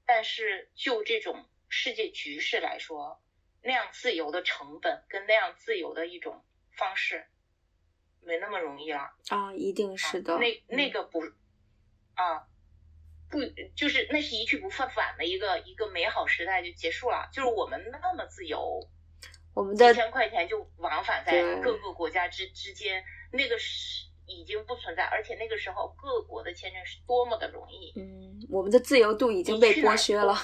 [0.05, 3.23] 但是就这种世界局势来说，
[3.63, 6.45] 那样自由的成本跟那样自由的一种
[6.77, 7.29] 方式，
[8.25, 9.13] 没那么容易了。
[9.29, 10.39] 啊，一定是的。
[10.39, 11.21] 那那嗯个不
[12.15, 12.47] 啊，
[13.31, 13.39] 不
[13.75, 18.81] 就是那是一去不复返的一个一个美好时代就结束了，就是我们那么自由，
[19.55, 27.93] 我们的几千块钱就往返在各个国家之之间，那个是已经不存在，而且那个时候各国的签证是多么的容易。
[27.97, 30.37] 嗯，我们的自由度已经被剥削了。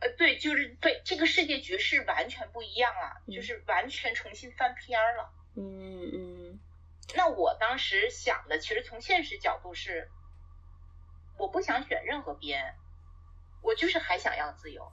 [0.00, 5.30] 呃，对，就是对这个世界局势完全不一样了，嗯就是完全重新翻篇儿了。
[5.56, 6.60] 嗯嗯
[7.14, 10.10] 那我当时想的，其实从现实角度是，
[11.36, 12.76] 我不想选任何边，
[13.62, 14.92] 我就是还想要自由。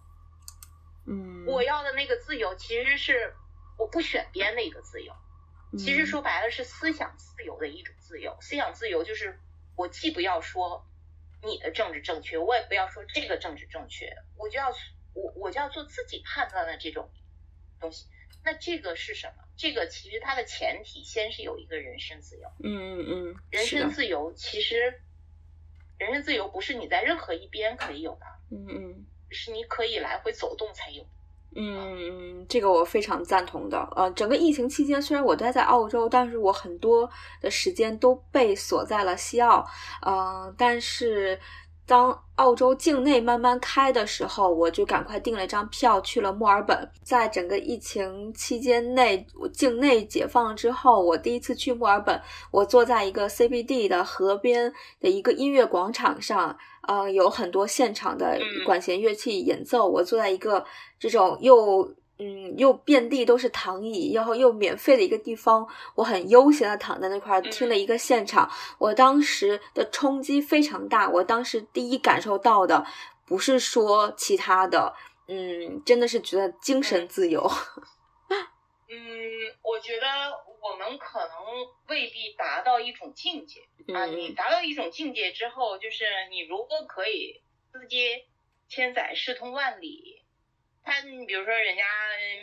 [1.05, 3.35] 嗯，我要的那个自由，其实是
[3.77, 5.15] 我不选边的一个自由。
[5.77, 8.37] 其实嗯说白了是思想自由的一种自由。
[8.41, 9.39] 思想自由就是
[9.75, 10.87] 我既不要说
[11.43, 14.69] 你的政治正确，我也不要说这个政治正确，我就要
[15.13, 17.11] 我我就要做自己判断的这种
[17.79, 18.07] 东西。
[18.43, 19.46] 那这个是什么？
[19.57, 22.47] 这个其实它的前提先是有一个人身自由。
[22.63, 25.01] 嗯嗯嗯，人身自由其实，
[25.97, 29.05] 人身自由不是你在任何一边可以有的，嗯嗯。
[29.29, 31.05] 是你可以来回走动才有。
[31.53, 33.77] 嗯，这个我非常赞同的。
[33.93, 37.09] 呃，整个疫情期间，虽然我待在澳洲，但是我很多
[37.41, 39.67] 的时间都被锁在了西澳。
[40.01, 41.37] 呃，但是
[41.87, 46.77] 当澳洲境内慢慢开的时候，我就赶快订了一张票去了墨尔本。
[47.01, 52.21] 在整个疫情期间内，我境内解放之后，我第一次去墨尔本，
[52.51, 56.57] 我坐在一个 CBD 的河边的一个音乐广场上。
[56.87, 60.63] 呃，有很多现场的嗯管弦乐器演奏，我坐在一个
[60.97, 68.49] 这种又嗯又遍地都是躺椅，然后又免费的一个地方，我很悠闲的躺在那块儿听了一个现场。
[68.79, 72.85] 我当时的冲击非常大，我当时第一感受到的
[73.25, 74.95] 不是说其他的，
[75.27, 77.41] 嗯，真的是觉得精神自由。
[78.89, 78.97] 嗯，
[79.61, 80.07] 我觉得
[80.61, 81.29] 我们可能
[81.89, 83.59] 未必达到一种境界
[83.93, 84.05] 啊。
[84.05, 87.41] 你嗯达到一种境界之后，就是你如果可以
[87.71, 88.25] 司接
[88.69, 90.21] 千载，视通万里，
[90.87, 91.83] 他比如说人家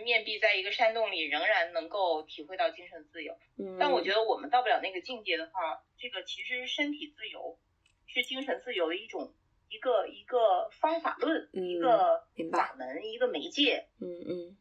[0.04, 3.38] 面壁在一个山洞里，仍然能够体会到精神自由。
[3.56, 7.58] 嗯，但我觉得我们到不了那个境界的话，这个其实身体自由
[8.06, 9.32] 是精神自由的一种
[9.70, 13.86] 一个一个方法论，嗯一个法门，一个媒介。
[13.98, 14.58] 嗯嗯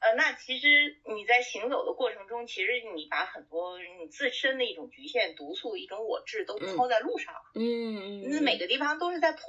[0.00, 0.66] 呃，那其实
[1.14, 9.40] 你在行走的过程中，其实你把很多你自身的一种局限、毒素、一种我执都抛在路上，嗯嗯，那每个地方都是在破，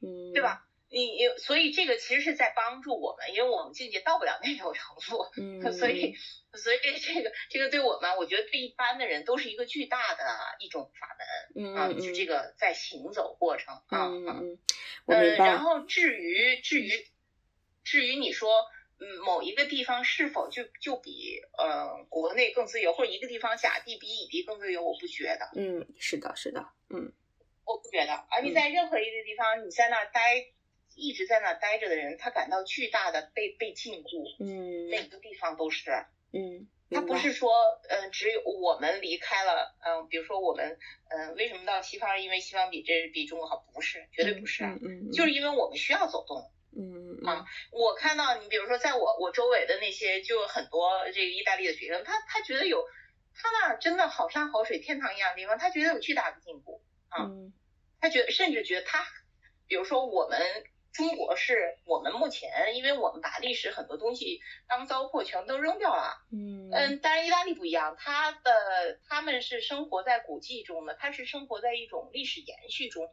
[0.00, 0.64] 嗯，对吧？
[0.92, 6.16] 你你所以这个其实是在帮助我们，因为我们境界到不了那种程度，嗯， 所以
[6.52, 10.24] 所以这个这个对我们，我觉得对一般的人都是一个巨大的
[10.58, 11.16] 一种法
[11.54, 14.58] 门，嗯啊，就这个在行走过程啊，嗯嗯，
[15.06, 16.90] 呃，然后至于至于
[17.84, 18.50] 至于你说，
[18.98, 27.12] 嗯，某一个地方是否就就比呃国内更自由，或者一个地方甲地比乙地更自由，我不觉得，嗯，是的，是的，嗯，
[27.64, 30.46] 我不觉得，而你在任何一个地方，你在那待。
[31.00, 34.36] 一直在那待着的人，他感到巨大的被被禁锢。
[34.38, 35.90] 嗯，每个地方都是。
[36.32, 37.50] 嗯，他不是说，
[37.88, 40.78] 嗯，只有我们离开了，嗯，比如说我们，
[41.08, 42.22] 嗯，为什么到西方？
[42.22, 43.64] 因为西方比这比中国好？
[43.74, 44.62] 不是，绝对不是。
[44.62, 46.52] 嗯嗯，就是因为我们需要走动。
[46.72, 52.84] 嗯嗯啊，我看到你，比如说在我我周围的那些，就很多这个意大利的学生，他他觉得有，
[53.34, 57.24] 他那真的好山好水，天堂一样的地方，他觉得有巨大的进步啊。
[57.24, 57.52] 嗯，
[58.00, 59.04] 他觉得甚至觉得他，
[59.66, 60.38] 比如说我们。
[60.92, 66.20] 中国是我们目前，因为我们把历史很多东西当糟粕全都扔掉了。
[66.32, 73.08] 嗯嗯，当然意大利不一样，他的他们是生活在古迹中的，他是生活在一种历史延续中。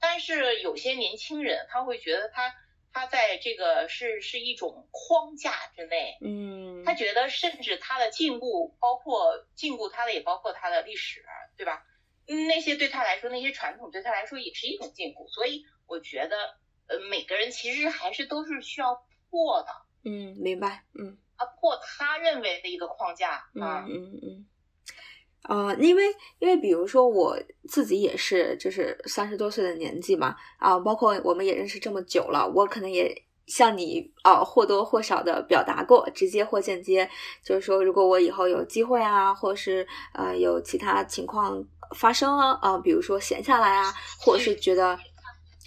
[0.00, 2.52] 但是有些年轻人他会觉得他
[2.92, 6.18] 他在这个是是一种框架之内。
[6.20, 11.24] 嗯，他觉得甚至他的进步，包括禁锢他的也包括他的历史，
[11.56, 11.86] 对吧？
[12.26, 15.28] 嗯，那些对他来说，那些传统对他来说也是一种禁锢。
[15.28, 16.58] 所以我觉得。
[16.90, 18.92] 呃，每个人其实还是都是需要
[19.30, 19.68] 破的，
[20.04, 24.46] 嗯，明白，嗯，啊，破他认为的一个框架，嗯嗯嗯，
[25.68, 26.02] 呃，因为
[26.40, 27.38] 因为比如说我
[27.68, 33.14] 自己也是，就是三十多岁的年纪嘛，啊，包括我们也认识这么久了，我可能也
[33.46, 37.08] 向你啊或多或少的表达过，直接或间接，
[37.44, 41.64] 就是说如果我以后有机会啊，或是呃有其他情况
[41.94, 44.98] 发生啊，啊，比如说闲下来啊，或者是觉得。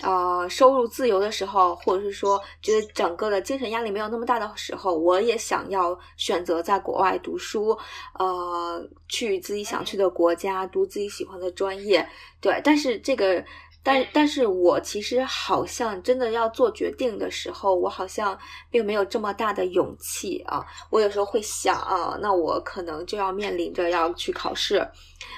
[0.04, 7.78] 呃，收入自由的时候，或者是说觉得整个的精神压力没有那么大的时候，我也想要选择在国外读书，
[8.20, 12.08] 呃，去自己想去的国家读自己喜欢的专业。
[12.42, 13.44] 对，但是这个，
[13.84, 18.38] 但但是我其实好像真的要做决定的时候，我好像
[18.72, 20.66] 并没有这么大的勇气啊。
[20.90, 24.88] 我有时候会想啊，那我可能就要面临着要去考试。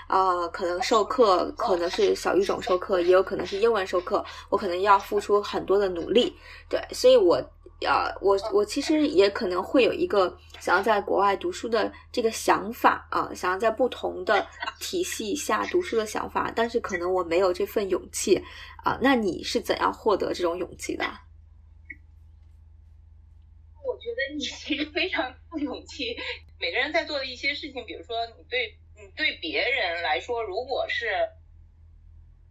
[0.08, 6.36] 啊，可能授课可能是小语种授课，也有可能是英文授课，我可能要付出很多的努力，
[6.70, 7.42] 对，所以我，
[7.86, 14.46] 呃，我我其实也可能会有一个想要在国外读书的这个想法啊，想要在不同的
[14.80, 18.44] 体系下读书的想法，但是可能我没有这份勇气
[18.84, 19.00] 啊。
[19.02, 21.06] 那你是怎样获得这种勇气的？
[23.86, 26.18] 我觉得你其实非常有勇气。
[26.60, 28.78] 每个人在做的一些事情，比如说你对。
[28.98, 31.08] 你对别人来说，如果是，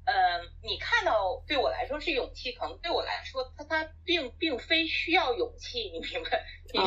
[0.07, 0.15] 嗯，
[0.63, 6.45] 你看到对我来说是勇气，可能对我来说，他他并并非需要勇气，你明白？
[6.73, 6.81] 你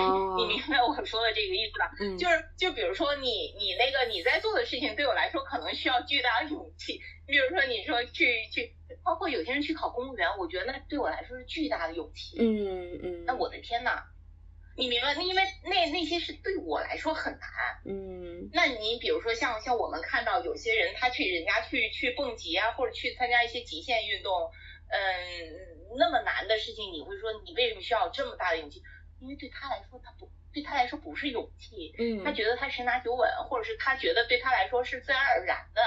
[0.43, 1.89] 你明白我说的这个意思吧？
[1.99, 6.99] 嗯，就是就比如说你你那个你在做的事情，对我来说可能需要巨大的勇气。
[7.27, 12.37] 你比如说你说去去，包括有些人去考公务员，我觉得那对我来说是巨大的勇气。
[12.39, 14.03] 嗯嗯，那我的天呐！
[14.77, 15.15] 你明白？
[15.15, 17.49] 那因为那那些是对我来说很难。
[17.85, 18.47] 嗯。
[18.53, 24.51] 那你比如说像像我们看到有些人，他去人家去去蹦极啊，或者去参加一些极限运动，
[24.89, 28.83] 嗯，那么难的事情，你会说你为什么需要这么大的勇气？
[29.19, 31.95] 因为对他来说，他不对他来说不是勇气。
[31.97, 32.23] 嗯。
[32.23, 35.81] 他觉得他十拿九稳，或者是他觉得对他来说是自然而然的。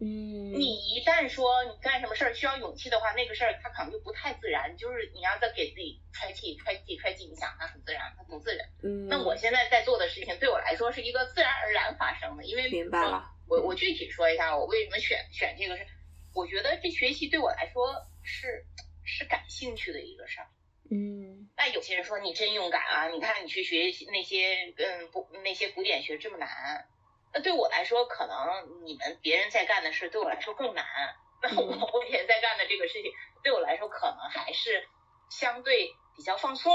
[0.00, 8.68] 嗯，你一旦说你干什么事儿需要勇气的话，那个事儿它可能就不太自然，就是你要再给自己揣气、揣气、揣气，你想它很自然，它不自然。
[8.82, 13.30] 嗯，那我现在在做的事情对我来说是一个自然而然发生的，因为明白了。
[13.48, 15.86] 我我具体说一下，我为什么选选这个是，
[16.34, 18.66] 我觉得这学习对我来说是
[19.04, 20.48] 是感兴趣的一个事儿。
[20.90, 26.88] 嗯，那有些人说你真勇敢啊，你看你去学习那些嗯不那些古典学这么难。
[27.34, 30.86] 那对我来说，可能你们别人在干的事对我来说更难。
[31.42, 33.12] 那我目前在干的这个事情，
[33.42, 34.88] 对我来说可能还是
[35.28, 36.72] 相对比较放松。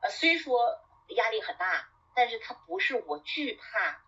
[0.00, 0.78] 呃，虽说
[1.08, 4.02] 压力很大，但是它不是我惧怕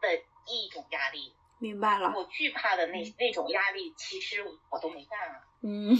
[0.00, 0.16] 的
[0.46, 1.34] 一种压力。
[1.58, 2.12] 明白了。
[2.14, 5.42] 我惧怕的那那种压力，其实我都没干啊。
[5.68, 5.98] 嗯，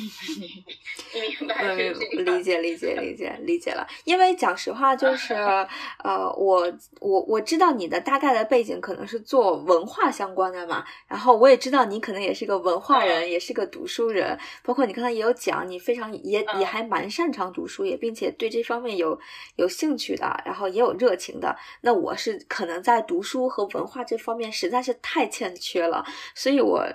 [1.13, 3.85] 明白，理解理解理解理解了。
[4.05, 19.19] 因为讲实话，就是呃，我我我知道你的大概的背景可能是做文化相关的嘛，然后我也知道你可能也是个文化人，也是个读书人，包括你刚才也有讲，你非常也也还蛮擅长读书，也并且对这方面有
[19.57, 21.57] 有兴趣的，然后也有热情的。
[21.81, 26.07] 那我是可能在读书和文化这方面实在是太欠缺了，
[26.37, 26.87] 所以我。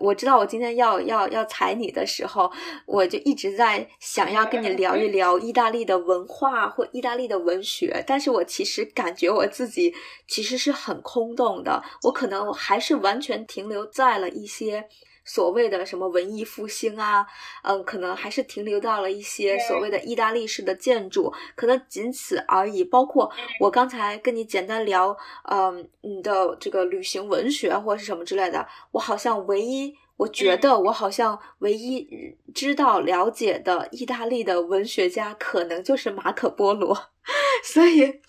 [0.00, 2.50] 我知道我今天要要要踩你的时候，
[2.86, 9.92] 我就一直在想要跟你聊一聊意大利的文化或意大利的文学，但是我其实感觉我自己
[10.26, 14.88] 其实是很空洞的，我可能还是完全停留在了一些。
[15.28, 17.26] 所谓的什么文艺复兴啊，
[17.62, 22.82] 嗯，可能还是停留到了一些所谓的意大利式的建筑，可能仅此而已。
[22.82, 25.14] 包括我刚才跟你简单聊，
[25.50, 32.08] 嗯，你的这个旅行文学或者是什么之类的，我好像唯一，我觉得我好像唯一
[32.54, 37.10] 知道了解的意大利的文学家，可能就是马可波罗。
[37.62, 38.22] 所以，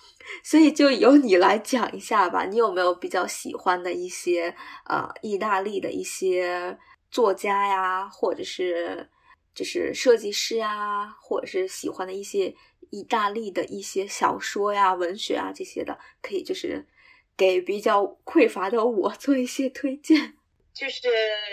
[0.43, 4.53] 所以就由你来讲一下吧，你有没有比较喜欢的一些
[4.85, 6.77] 呃意大利的一些？
[7.11, 9.09] 作家呀，或者是
[9.53, 12.55] 就是设计师啊，或者是喜欢的一些
[12.91, 16.87] 意大利的一些小说呀、文学啊这些的，可以就是
[17.35, 20.35] 给比较匮乏的我 做一些推荐。
[20.73, 21.09] 就是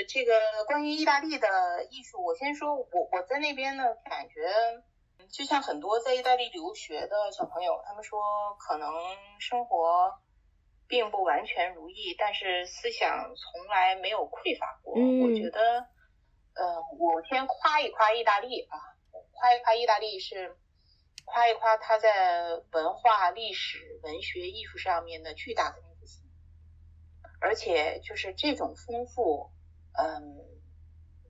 [0.09, 0.33] 这个
[0.67, 1.49] 关于意大利的
[1.91, 4.47] 艺术，我先说，我我在那边呢，感觉
[5.29, 8.21] 就像很多在意大利留学的小朋友，他们说
[8.59, 8.89] 可能
[9.41, 10.13] 生活。
[10.89, 14.95] 并不完全如意，但是思想从来没有匮乏过。
[14.95, 15.89] 我觉得，
[16.55, 18.79] 呃，我先夸一夸意大利啊，
[19.33, 20.57] 夸一夸意大利是
[21.25, 26.23] 夸一夸他在文化、历史、文学、艺术上面的巨大的丰富性，
[27.41, 29.51] 而且就是这种丰富，
[29.99, 30.39] 嗯，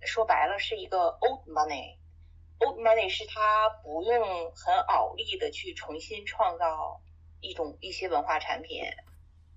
[0.03, 7.01] 说白了是一个 old money，old money 是他不用很熬力的去重新创造
[7.41, 8.85] 一种一些文化产品。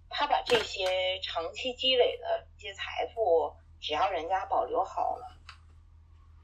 [0.09, 5.37] 他把这些长期积累的一些财富，只要人家保留好了，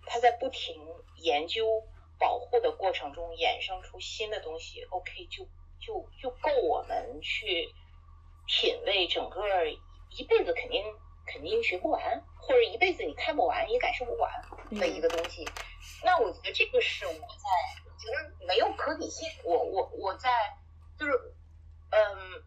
[0.05, 0.76] 他在不停
[1.18, 1.84] 研究
[2.20, 5.45] 保护的过程中衍生出新的东西，OK，就
[5.80, 7.74] 就就够我们去
[8.45, 9.41] 品味整个
[10.11, 10.84] 一辈子肯定
[11.26, 14.32] 肯定学不完，或者一辈子你看不完也感受不完
[14.80, 15.43] 的一个东西。
[16.03, 17.20] 那我觉得这个是我在，
[17.84, 19.28] 我觉得没有可比性。
[19.43, 20.30] 我我我在
[20.99, 21.36] 就是
[21.89, 22.43] 嗯。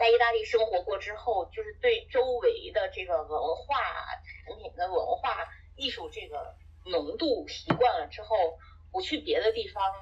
[0.00, 3.76] 在意大利生活过之后，就是对周围的这个文化
[4.24, 5.46] 产品的文化
[5.76, 8.58] 艺术这个浓度习惯了之后，
[8.92, 9.92] 我去别的地方，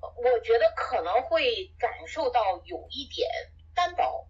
[0.00, 3.30] 我觉得可能会感受到有一点
[3.72, 4.26] 单薄。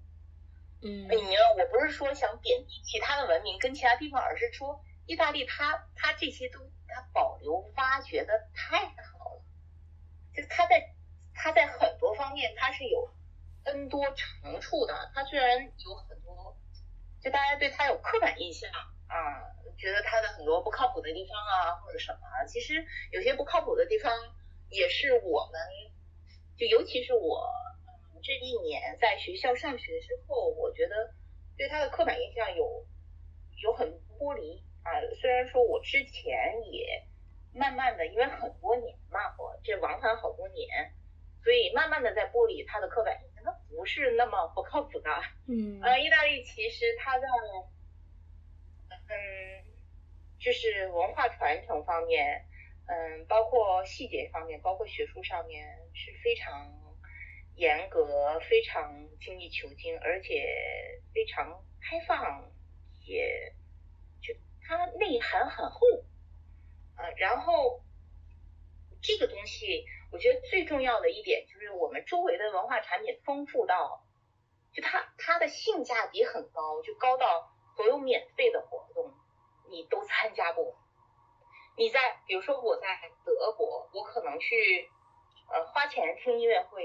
[0.83, 1.65] 嗯，你明白？
[1.65, 9.43] 我不是说想贬低其他的文明跟其他地方，而是说意大利它它这些都它保留挖掘的太好了，
[10.37, 10.95] 就它在
[11.35, 13.09] 它在很多方面它是有。
[13.73, 16.57] N 多长处的，他虽然有很多，
[17.23, 18.71] 就大家对他有刻板印象
[19.09, 19.45] 啊，
[19.77, 24.13] 觉得他的很多不靠谱的地方啊，或者什么，其实有些不靠谱的地方
[24.71, 25.61] 也是我们，
[26.57, 27.47] 就尤其是我
[28.23, 31.15] 这一年在学校上学之后，我觉得
[31.57, 32.87] 对他的刻板印象有
[33.63, 33.89] 有很
[34.19, 34.91] 剥离啊。
[35.21, 37.05] 虽然说我之前也
[37.55, 40.93] 慢慢的，因为很多年嘛，我这往返好多年，
[41.45, 43.28] 所以慢慢的在剥离他的刻板印。
[43.71, 45.11] 不是那么不靠谱的，
[45.47, 47.27] 嗯，呃，意大利其实它的，
[48.91, 49.65] 嗯，
[50.39, 52.45] 就是文化传承方面，
[52.87, 56.97] 嗯，包括细节方面，包括学术上面是非常
[57.57, 62.51] 严格、非常精益求精，而且非常开放，
[63.07, 63.55] 也
[64.21, 65.87] 就它内涵很厚，
[66.97, 67.83] 呃，然后
[69.01, 69.87] 这个东西。
[70.11, 74.03] 我觉得最重要的一点就是我们周围的文化产品丰富到，
[74.73, 79.15] 就它它的性价比很高，就高到所有免费的活动
[79.69, 80.77] 你都参加过。
[81.77, 82.87] 你在比如说我在
[83.25, 84.91] 德国，我可能去
[85.53, 86.83] 呃花钱听音乐会，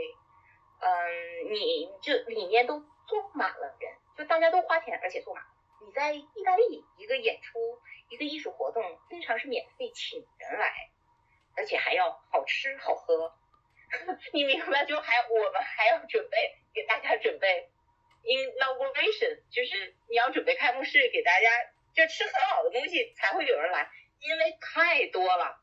[0.79, 5.43] 嗯，你就里面都坐满了人，就大家都花钱而且坐满。
[5.85, 7.59] 你在意大利一个演出
[8.09, 10.92] 一个艺术活动经常是免费请人来。
[11.55, 13.34] 而且还要好吃好喝，
[14.34, 14.85] 你明白？
[14.85, 17.69] 就还我们还要准备给大家准备
[18.23, 21.47] inauguration，就是你要准备开幕式给大家，
[21.93, 23.89] 就吃很好的东西才会有人来，
[24.19, 25.59] 因为太多了。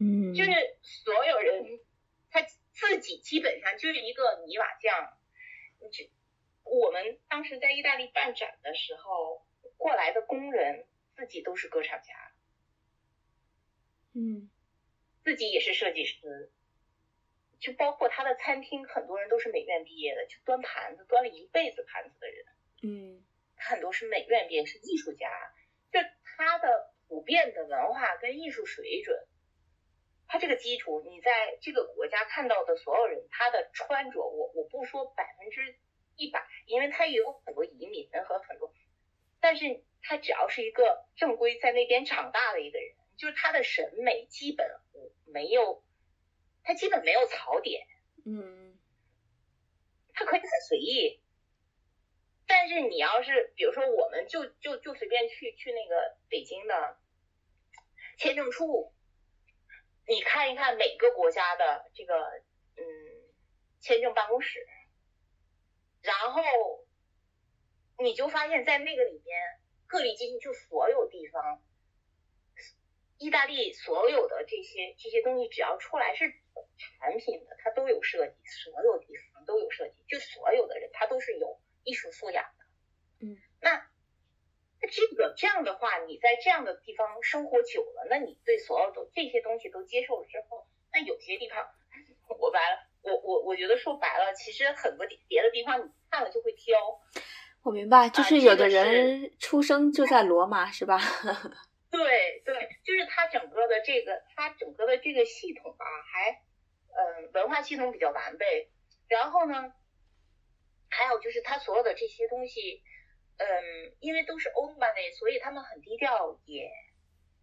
[0.00, 0.50] 嗯，就是
[0.82, 1.80] 所有人
[2.30, 5.16] 他自己基本上就是一个泥瓦匠。
[5.92, 6.04] 就
[6.64, 9.46] 我们当时在意大利办展的时候，
[9.76, 12.32] 过来的工人自己都是歌唱家，
[14.12, 14.50] 嗯，
[15.28, 16.50] 自己也是设计师，
[17.60, 22.46] 就包括他的餐厅，很多人都是美院毕业的，就端盘子端了一辈子盘子的人，
[22.82, 23.22] 嗯，
[23.54, 25.28] 他很多是美院毕业，是艺术家，
[25.92, 29.22] 就他的普遍的文化跟艺术水准。
[30.28, 35.76] 他这个基础，你在这个国家看到的所有人，他的穿着，我我不说百分之
[36.16, 38.72] 一百，因为他也有很多移民和很多，
[39.40, 44.66] 但是他只要是一个正规在那边长大的一个人，就是他的审美基本
[45.32, 45.82] 没有，
[46.62, 47.86] 他基本没有槽点，
[48.26, 48.78] 嗯，
[50.12, 51.20] 他可以很随意，
[52.46, 56.98] 但是你要是比如说，我们就就就随便去去那个北京的
[58.18, 58.92] 签证处。
[60.06, 62.14] 你看一看每个国家的这个
[62.76, 62.82] 嗯
[63.80, 64.66] 签证办公室，
[66.00, 66.42] 然后
[67.98, 71.62] 你就发现，在那个里面，各地进就所有地方，
[73.18, 76.32] 意大利所有的这些这些东西，只要出来是
[76.76, 83.86] 产品的，它都有设计，所有地方都有设计，就所有的人他都是有艺术素养的，嗯，那。
[84.80, 91.66] 那这个这样的话，你在这样的地方生活久了，那你对所有的这些东西都接受了之后，那有些地方，
[92.38, 96.78] 我白了，我我我觉得说白了，其实很多别的地方你看了就会挑。
[97.64, 101.00] 我明白，就是有的人出生就在罗马，是吧？
[101.90, 106.42] 对对，就是它整个的这个，它整个的这个系统啊，还
[106.92, 108.70] 嗯文化系统比较完备。
[109.08, 109.72] 然后呢，
[110.90, 112.82] 还有就是它所有的这些东西。
[113.40, 116.72] 嗯，因为都是欧巴内，所以他们很低调，也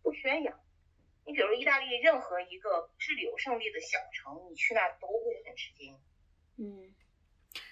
[0.03, 0.59] 不宣扬。
[1.25, 5.97] 你比如意大利任何一个治旅游胜地的小城，你去那都会很吃惊。
[6.57, 6.93] 嗯，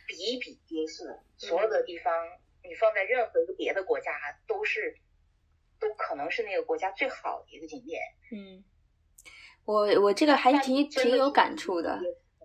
[0.07, 4.97] 比比皆是，所有的地方你放在任何一个别的国家，都是
[5.83, 8.01] 都可能是那个国家最好的一个景点。
[8.31, 8.63] 嗯，
[9.65, 11.99] 我我这个还挺挺有感触的。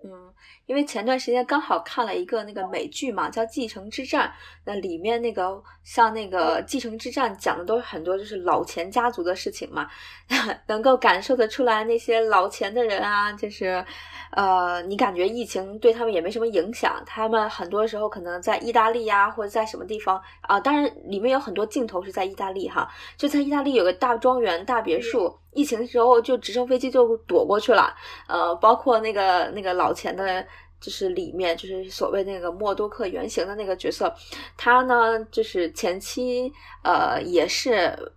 [0.05, 0.33] 嗯，
[0.67, 4.29] 因为前段时间刚好看了一个那个美剧嘛，叫《继承之战》。
[4.65, 9.89] 那里面那个像那个《继承之战》讲的都是很多就是老钱家族的事情嘛，
[10.69, 13.85] 能够感受得出来那些老钱的人啊，就是
[14.31, 17.03] 呃，你感觉疫情对他们也没什么影响。
[17.07, 25.35] 他们很多时候可能在意大利呀，或者在什么地方啊，当然里面有很多镜头是在意大利哈，就在意大利有个大庄园、大别墅。
[25.53, 27.95] 疫情的时候就直升飞机就躲过去了，
[28.27, 30.45] 呃，包括那个那个老钱的，
[30.81, 34.15] 就是里面就是所谓那个默多克原型的那个角色，
[34.57, 36.53] 他呢就是前期
[36.85, 38.13] 呃也是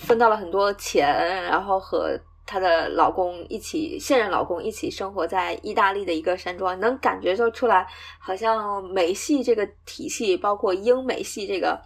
[0.00, 1.06] 分到了很多钱，
[1.44, 2.16] 然后和
[2.46, 7.86] 她的老公一起现任老公一起生活在意大利的一个山庄，能感觉就出来，
[8.18, 11.80] 好像美系这个体系，包括英美系这个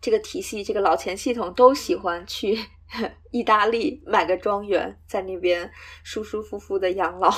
[0.00, 2.58] 这个体系，这个老钱系统都喜欢去。
[3.32, 5.72] 意大利买个庄园，在那边
[6.04, 7.28] 舒舒服服的养老。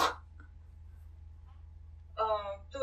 [2.19, 2.25] 嗯，
[2.71, 2.81] 对，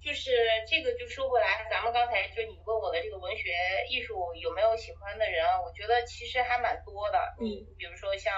[0.00, 0.30] 就是
[0.68, 0.92] 这个。
[0.98, 3.50] 就说回来，咱们刚才就你问我的这个文学
[3.88, 5.60] 艺术有没有喜欢的人啊？
[5.60, 7.18] 我觉得其实还蛮多的。
[7.38, 7.44] 嗯，
[7.78, 8.34] 比如说像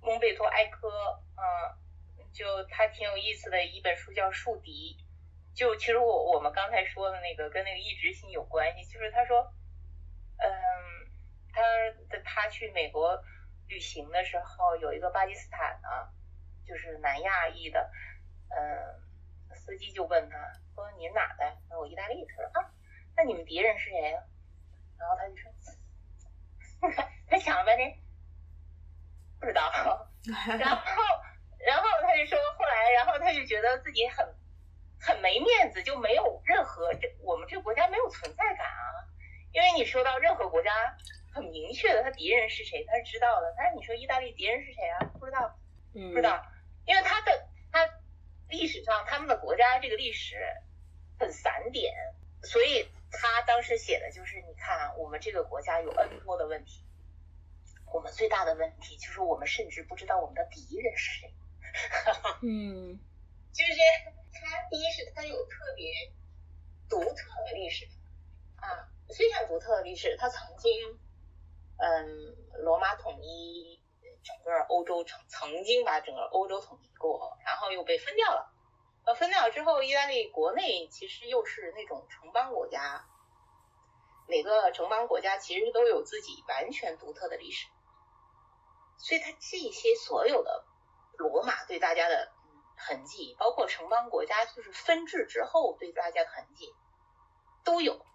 [0.00, 0.88] 蒙贝托埃科，
[1.36, 1.42] 嗯，
[2.32, 4.96] 就他挺有意思的一本书叫《树敌》。
[5.54, 9.42] 就其实我我们刚才说的那个跟那个一直性有关系，就是他说，
[10.38, 10.93] 嗯。
[11.54, 11.62] 他
[12.10, 13.22] 的他去美国
[13.68, 16.12] 旅行的时候，有一个巴基斯坦的，
[16.66, 17.90] 就是南亚裔的，
[18.50, 20.36] 嗯，司机就问他
[20.74, 22.70] 说：“你哪的？”：“我意大利。”他说：“啊，
[23.16, 24.20] 那你们敌人是谁呀？”
[24.98, 25.52] 然后他就说
[27.30, 27.96] ：“他想了半天，
[29.38, 29.70] 不知道。
[30.58, 30.92] ”然后，
[31.64, 34.26] 然后他就说：“后来，然后他就觉得自己很
[35.00, 39.06] 很没面子，就没有任何这我们这个国家没有存在感啊，
[39.52, 40.70] 因为你说到任何国家。”
[41.34, 43.52] 很明确的，他敌人是谁，他是知道的。
[43.58, 45.04] 但是你说意大利敌人是谁啊？
[45.18, 45.58] 不知道，
[45.92, 46.40] 不知道，
[46.86, 47.80] 因为他的他
[48.48, 50.36] 历史上他们的国家这个历史
[51.18, 51.92] 很散点，
[52.44, 56.84] 所以他当时写的就是，你看我们这个国家有 N 多的问题，
[57.92, 61.34] 我们最大的问题就是我们甚至不知道我们的敌人是谁。
[62.42, 63.00] 嗯，
[63.52, 63.72] 就是
[64.32, 66.12] 他第一是他有特别
[66.88, 67.88] 独特的历史
[68.54, 70.70] 啊，非常独特的历史，他曾经。
[71.76, 73.80] 嗯，罗马统一
[74.22, 78.52] 整个欧洲，曾曾经把整个欧洲统一过，然后又被分掉了。
[79.04, 83.04] 呃，分掉了之后，意大利国内其实又是那种城邦国家，
[84.28, 87.66] 每个城邦国家其实都有自己完全独特的历史，
[88.96, 90.64] 所以它这些所有的
[91.18, 92.32] 罗马对大家的
[92.76, 96.72] 痕迹，包括城邦国家就是分治之后对大家的痕迹
[97.64, 98.06] 都有，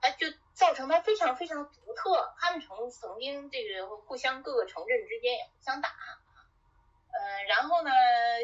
[0.00, 0.26] 哎就。
[0.58, 2.34] 造成它非常非常独特。
[2.36, 7.90] 他们曾曾经这个互相各个城镇之间也互相打，嗯，然后呢，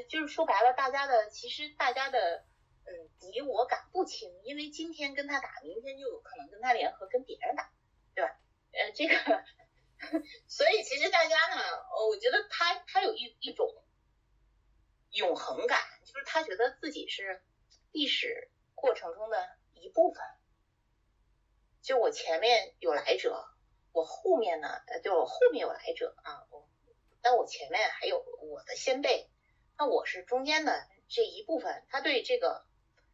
[0.08, 2.44] 就是说白了，大家的其实大家的
[2.86, 7.68] 嗯敌我感不清，因为今天跟他打，明天就可能跟他联合跟别人打，
[8.14, 8.30] 对吧？
[8.70, 9.44] 呃，这个，
[10.46, 11.62] 所以其实大家呢，
[12.08, 13.68] 我觉得他他有一一种
[15.10, 17.42] 永恒感，就是他觉得自己是
[17.90, 20.22] 历史过程中的一部分。
[21.84, 23.44] 就我前面有来者，
[23.92, 26.66] 我后面呢，呃，就我后面有来者啊，我，
[27.20, 29.28] 但我前面还有我的先辈，
[29.76, 31.84] 那我是中间的这一部分。
[31.90, 32.64] 他对这个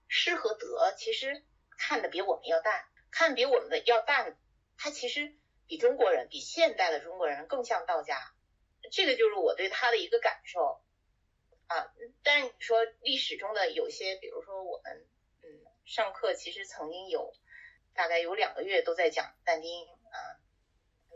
[0.07, 1.45] 失和得，其实
[1.77, 4.39] 看的比我们要淡，看比我们的要淡。
[4.79, 5.35] 他其实
[5.67, 8.33] 比中国人，比现代的中国人更像道家。
[8.93, 10.81] 这个就是我对他的一个感受
[11.67, 11.93] 啊。
[12.23, 15.09] 但是你说历史中的有些，比如说我们，
[15.43, 15.49] 嗯，
[15.85, 17.35] 上课其实曾经有。
[17.95, 20.17] 大概有两个月都在讲但丁啊，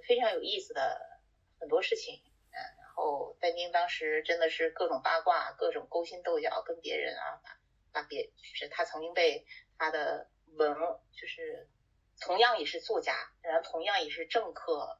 [0.06, 1.20] 非常有意思的
[1.58, 7.40] 很多事情，嗯，然后但丁当时真的是各种八卦，各种勾心斗角，跟别人啊，
[7.92, 9.46] 把别就是他曾经被
[9.78, 10.74] 他的文，
[11.12, 11.68] 就是
[12.20, 14.98] 同样也是作家，然后同样也是政客，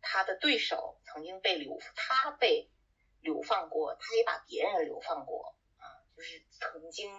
[0.00, 2.70] 他的对手曾经被流，他被
[3.20, 7.10] 流放过，他也把别人流放过啊，就是曾经。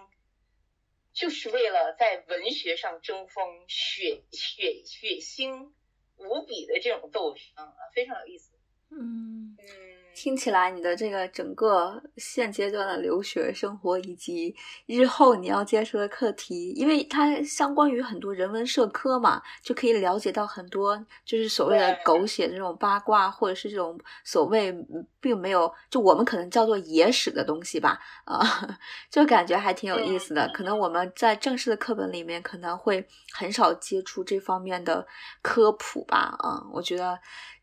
[1.12, 5.72] 就是为了在文学上争锋，血血血腥
[6.16, 8.52] 无比的这种斗争啊，非常有意思。
[8.90, 10.01] 嗯嗯。
[10.14, 14.54] 听起来，你的这个整个现阶段的留学生活，以及
[14.86, 24.72] 日后你要接触的课题，因为它相关于很多人文社科嘛，就可以了解到很多，就是所谓的狗血的这种八卦，或者是这种所谓
[25.20, 28.40] 并没有，就我们可能叫做野史的东西吧，啊，
[29.10, 30.48] 就感觉还挺有意思的。
[30.54, 35.06] 可能我们在正式的课本里面可能会很少接触这方面的
[35.40, 37.18] 科普吧，啊，我觉得，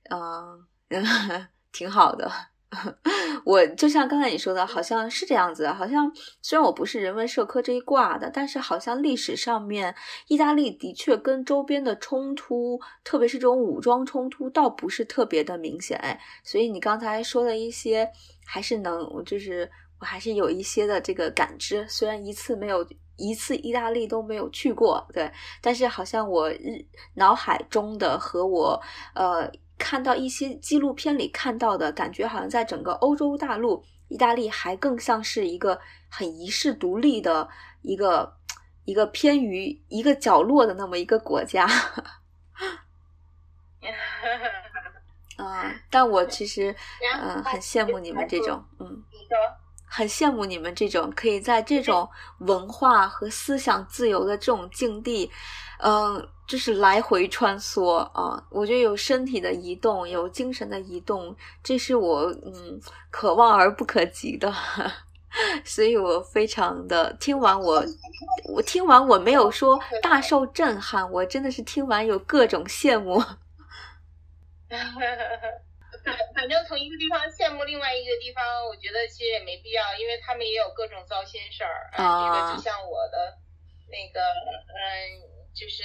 [0.09, 0.65] 嗯。
[1.71, 2.29] 挺好的，
[3.45, 5.67] 我就像刚才你说的，好像是这样子。
[5.69, 9.95] 好像虽然我不是人文社科这一挂的，但是好像历史上面，
[10.27, 15.97] 意大利的确跟周边的冲突，特别是这种武装冲突，倒不是特别的明显。
[15.99, 18.09] 哎，所以你刚才说的一些，
[18.45, 19.69] 还是能，就是
[19.99, 21.85] 我还是有一些的这个感知。
[21.87, 22.85] 虽然一次没有
[23.15, 25.31] 一次意大利都没有去过，对，
[25.61, 26.51] 但是好像我
[27.15, 28.81] 脑海中的和我
[29.15, 29.51] 呃。
[29.79, 35.79] 看到一些纪录片里看到的感觉，好像在整个欧洲大陆，意大利还更像是一个
[36.09, 37.49] 很遗世独立的
[37.81, 38.31] 一个
[38.85, 41.65] 一个偏于一个角落的那么一个国家。
[45.37, 46.75] 啊， 但我其实
[47.23, 49.03] 嗯很羡慕你们这种，嗯，
[49.85, 52.07] 很羡慕你们这种可以在这种
[52.39, 55.31] 文化和思想自由的这种境地，
[55.79, 56.29] 嗯。
[56.49, 58.43] 就是来回穿梭啊！
[58.49, 62.81] 我觉得有身体的移动，有精神的移动，这是我嗯
[63.11, 64.51] 可望而不可及的。
[65.63, 67.85] 所以我非常的听完我，
[68.51, 73.19] 我听完我没有说大受震撼，我真的是听完有各种羡慕。
[74.67, 74.79] 反
[76.33, 81.91] 反正从一个地方羡慕另外一个地方，我觉得其实也没必要，因为他们也有各种糟心事儿。
[81.93, 83.37] 啊，这个就像我的
[83.91, 85.37] 那个嗯。
[85.59, 85.83] 就是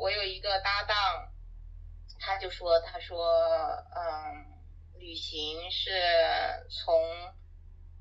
[0.00, 0.96] 我有一个搭档，
[2.18, 3.28] 他就说，他说，
[3.94, 4.46] 嗯，
[4.98, 5.90] 旅行是
[6.70, 6.94] 从，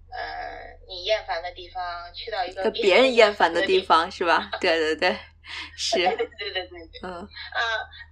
[0.09, 4.49] 嗯，你厌烦的地方去到一个别人厌烦的地方，是吧？
[4.61, 5.17] 对对对，
[5.75, 5.97] 是。
[5.97, 7.01] 对对对对对。
[7.03, 7.11] 嗯。
[7.11, 7.59] 啊，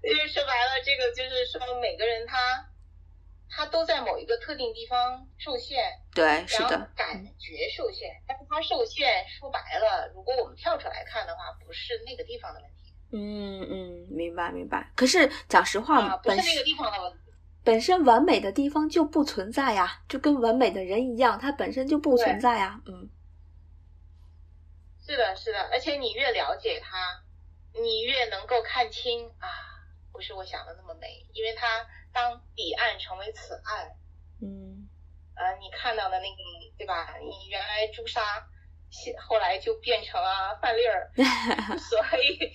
[0.03, 2.65] 就是说白了，这个就是说每个人他。
[3.51, 12.78] 他都在某一个特定地方受限，对，是的，感觉受限，但是它受限，说白了，如果我们跳出来看的话，不是那个地方的问题。
[13.11, 14.91] 嗯嗯，明白明白。
[14.95, 17.19] 可是讲实话，不是那个地方的问题，
[17.63, 22.79] 本身完美的地方就不存在呀，就跟完美的人一样，它本身就不存在呀。
[22.85, 23.09] 嗯，
[25.05, 27.23] 是的，是的，而且你越了解它，
[27.81, 29.47] 你越能够看清啊，
[30.11, 31.67] 不是我想的那么美，因为它。
[32.11, 33.85] 当彼岸成为此岸，
[34.41, 34.89] 嗯，
[35.35, 36.41] 呃，你看到的那个，
[36.75, 37.13] 对吧？
[37.21, 38.19] 你原来朱砂，
[38.89, 41.11] 现后来就变成了饭粒儿，
[41.77, 42.51] 所以，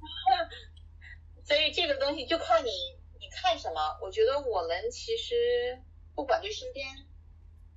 [1.44, 2.70] 所以这个东西就看你
[3.18, 3.98] 你看什么。
[4.02, 5.82] 我觉得我们其实
[6.14, 6.86] 不管对身边，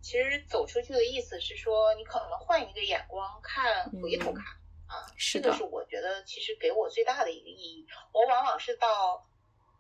[0.02, 4.43] 其实走出去的意思是说，你可能换一个眼光看，回头看
[4.88, 7.88] 啊，是这个是我觉得其实给我最大的一个意义。
[8.14, 9.26] 我往往是到。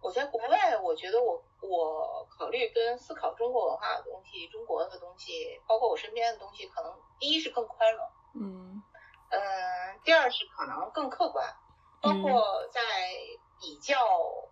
[0.03, 8.03] 我在国外，我觉得我我考虑跟思考中国文化的东西，中国的东西，包括我身边的东西，可能第一是更宽容，
[8.33, 8.81] 嗯，
[9.29, 11.55] 嗯，第二是可能更客观，
[12.01, 12.81] 包括在
[13.61, 13.95] 比较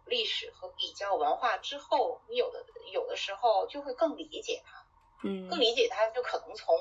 [0.06, 2.64] 历史和比较文化之后，你有的
[2.94, 4.86] 有的时候就会更理解它，
[5.28, 6.78] 嗯，更理解它，就可能从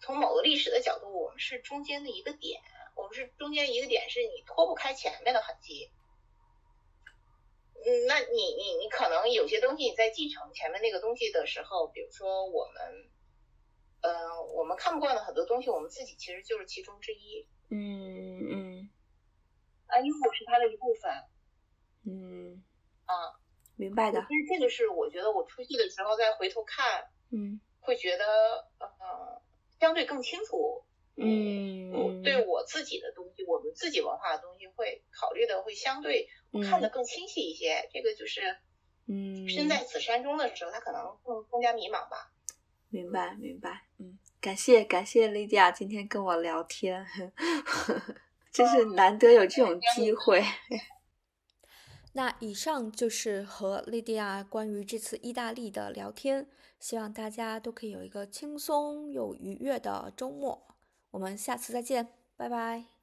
[0.00, 2.62] 从某个历史的角度，我们是中间的一个点，
[2.94, 5.90] 我们是中间一个点，是你脱不开前面的痕迹。
[7.84, 13.10] 嗯，那你你你可能有些东西你在继承前面那个东西的时候，比如说我们，
[14.02, 17.48] 呃，我们看不惯的很多东西，我们自己其实就是其中之一。
[17.70, 18.90] 嗯嗯。
[19.90, 21.12] 啊，因为我是他的一部分。
[22.06, 22.62] 嗯。
[23.04, 23.14] 啊，
[23.76, 24.20] 明白的。
[24.20, 28.24] 其实这个是我觉得我出去的时候再回头看，嗯，会觉得
[28.78, 29.42] 呃
[29.80, 30.84] 相对更清楚。
[31.16, 36.28] 嗯，对我自己的东西，我们自己文化的东西，会考虑的会相对
[36.70, 37.88] 看得更清晰一些。
[37.92, 38.40] 这个就是，
[39.06, 42.32] 嗯，身在此山中的时候，他可能更更加迷茫吧。
[42.88, 43.82] 明白，明白。
[43.98, 47.04] 嗯，感谢感谢莉迪亚今天跟我聊天，
[48.52, 50.44] 真是难得有这种机会。
[52.12, 56.48] 那以上就是和莉迪亚关于这次意大利的聊天，
[56.78, 60.76] 希望大家都可以有一个轻松又愉悦的周末。
[61.12, 62.99] 我们下次再见，拜拜。